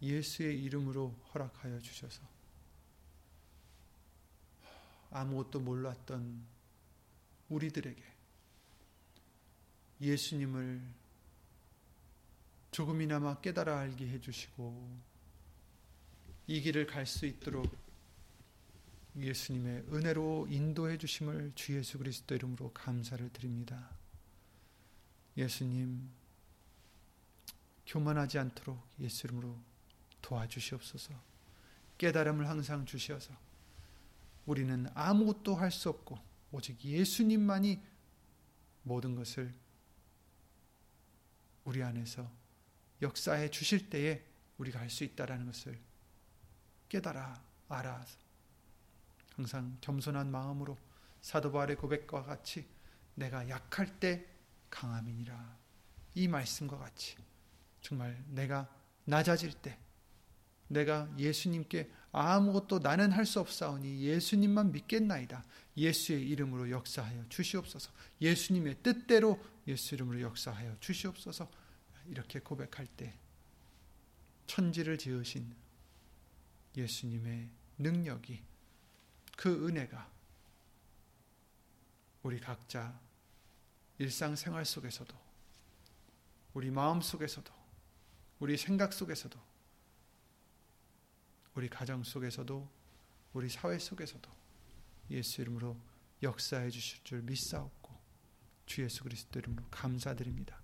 예수의 0.00 0.62
이름으로 0.62 1.10
허락하여 1.34 1.78
주셔서 1.78 2.22
아무것도 5.10 5.60
몰랐던 5.60 6.42
우리들에게 7.50 8.02
예수님을 10.00 10.80
조금이나마 12.70 13.38
깨달아 13.42 13.78
알게 13.78 14.08
해주시고 14.08 15.00
이 16.46 16.62
길을 16.62 16.86
갈 16.86 17.04
수 17.04 17.26
있도록 17.26 17.76
예수님의 19.18 19.84
은혜로 19.92 20.46
인도해 20.48 20.96
주심을 20.96 21.52
주 21.56 21.76
예수 21.76 21.98
그리스도 21.98 22.34
이름으로 22.34 22.72
감사를 22.72 23.28
드립니다. 23.34 23.90
예수님 25.36 26.19
교만하지 27.90 28.38
않도록 28.38 28.80
예수 29.00 29.26
이름으로 29.26 29.58
도와주시옵소서. 30.22 31.12
깨달음을 31.98 32.48
항상 32.48 32.86
주시어서 32.86 33.34
우리는 34.46 34.86
아무것도 34.94 35.56
할 35.56 35.72
수 35.72 35.88
없고 35.88 36.18
오직 36.52 36.82
예수님만이 36.84 37.82
모든 38.84 39.16
것을 39.16 39.52
우리 41.64 41.82
안에서 41.82 42.30
역사해 43.02 43.50
주실 43.50 43.90
때에 43.90 44.24
우리가 44.58 44.78
할 44.78 44.88
수 44.88 45.04
있다라는 45.04 45.46
것을 45.46 45.78
깨달아 46.88 47.42
알아 47.68 48.06
항상 49.34 49.76
겸손한 49.80 50.30
마음으로 50.30 50.78
사도 51.20 51.50
바울의 51.50 51.76
고백과 51.76 52.22
같이 52.22 52.66
내가 53.14 53.48
약할 53.48 53.98
때 53.98 54.26
강함이니라 54.70 55.58
이 56.14 56.28
말씀과 56.28 56.78
같이 56.78 57.16
정말 57.82 58.22
내가 58.28 58.68
낮아질 59.04 59.52
때 59.54 59.78
내가 60.68 61.08
예수님께 61.18 61.90
아무것도 62.12 62.80
나는 62.80 63.12
할 63.12 63.24
수 63.24 63.40
없사오니 63.40 64.00
예수님만 64.02 64.72
믿겠나이다. 64.72 65.44
예수의 65.76 66.28
이름으로 66.28 66.70
역사하여 66.70 67.28
주시옵소서. 67.28 67.92
예수님의 68.20 68.82
뜻대로 68.82 69.42
예수 69.66 69.94
이름으로 69.94 70.20
역사하여 70.20 70.76
주시옵소서. 70.80 71.48
이렇게 72.08 72.40
고백할 72.40 72.86
때 72.96 73.18
천지를 74.46 74.98
지으신 74.98 75.54
예수님의 76.76 77.48
능력이 77.78 78.42
그 79.36 79.66
은혜가 79.66 80.10
우리 82.22 82.40
각자 82.40 82.98
일상생활 83.98 84.64
속에서도 84.64 85.16
우리 86.54 86.70
마음 86.70 87.00
속에서도 87.00 87.59
우리 88.40 88.56
생각 88.56 88.92
속에서도 88.92 89.38
우리 91.54 91.68
가정 91.68 92.02
속에서도 92.02 92.68
우리 93.34 93.48
사회 93.48 93.78
속에서도 93.78 94.30
예수 95.10 95.42
이름으로 95.42 95.76
역사해 96.22 96.70
주실 96.70 97.04
줄 97.04 97.22
믿사옵고 97.22 97.94
주 98.66 98.82
예수 98.82 99.02
그리스도 99.02 99.38
이름으로 99.38 99.64
감사드립니다. 99.70 100.60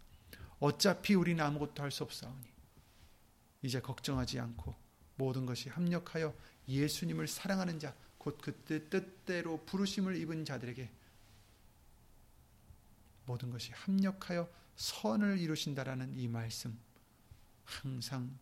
어차피 0.58 1.14
우리는 1.14 1.44
아무것도 1.44 1.82
할 1.82 1.90
수 1.90 2.02
없사오니 2.04 2.48
이제 3.62 3.80
걱정하지 3.80 4.40
않고 4.40 4.74
모든 5.16 5.44
것이 5.44 5.68
합력하여 5.68 6.34
예수님을 6.68 7.26
사랑하는 7.26 7.78
자, 7.78 7.94
곧그 8.18 8.64
뜻대로 8.90 9.64
부르심을 9.64 10.16
입은 10.16 10.44
자들에게 10.44 10.90
모든 13.26 13.50
것이 13.50 13.72
합력하여 13.72 14.48
선을 14.76 15.38
이루신다라는 15.38 16.16
이 16.16 16.28
말씀 16.28 16.78
항상 17.66 18.38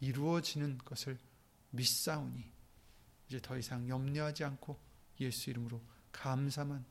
이루어지는 0.00 0.78
것을 0.78 1.18
믿사오니 1.70 2.50
이제 3.28 3.40
더 3.40 3.58
이상 3.58 3.86
염려하지 3.88 4.44
않고 4.44 4.78
예수 5.20 5.50
이름으로 5.50 5.82
감사만 6.12 6.84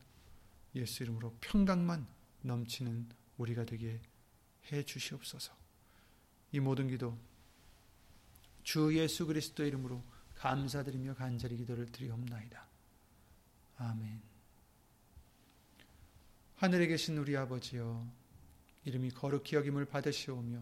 예수 0.76 1.04
이름으로 1.04 1.36
평강만 1.42 2.06
넘치는 2.42 3.10
우리가 3.38 3.66
되게 3.66 4.00
해 4.72 4.84
주시옵소서. 4.84 5.56
이 6.52 6.60
모든 6.60 6.88
기도 6.88 7.18
주 8.64 8.96
예수 8.98 9.26
그리스도 9.26 9.66
이름으로 9.66 10.04
감사드리며 10.36 11.16
간절히 11.16 11.58
기도를 11.58 11.88
드리옵나이다. 11.88 12.68
아멘. 13.78 14.22
하늘에 16.58 16.88
계신 16.88 17.18
우리 17.18 17.36
아버지여 17.38 18.06
이름이 18.86 19.12
거룩히 19.12 19.56
여김을 19.56 19.86
받으시오며 19.86 20.62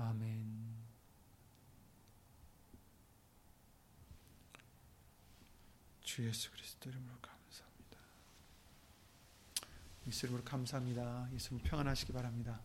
아멘. 0.00 0.60
주 6.02 6.26
예수 6.26 6.50
그리스도 6.50 6.88
이름으로 6.88 7.18
감사합니다. 7.20 7.98
예수 10.06 10.26
이름으로 10.26 10.44
감사합니다. 10.44 11.28
예수님 11.32 11.62
평안하시기 11.62 12.12
바랍니다. 12.12 12.60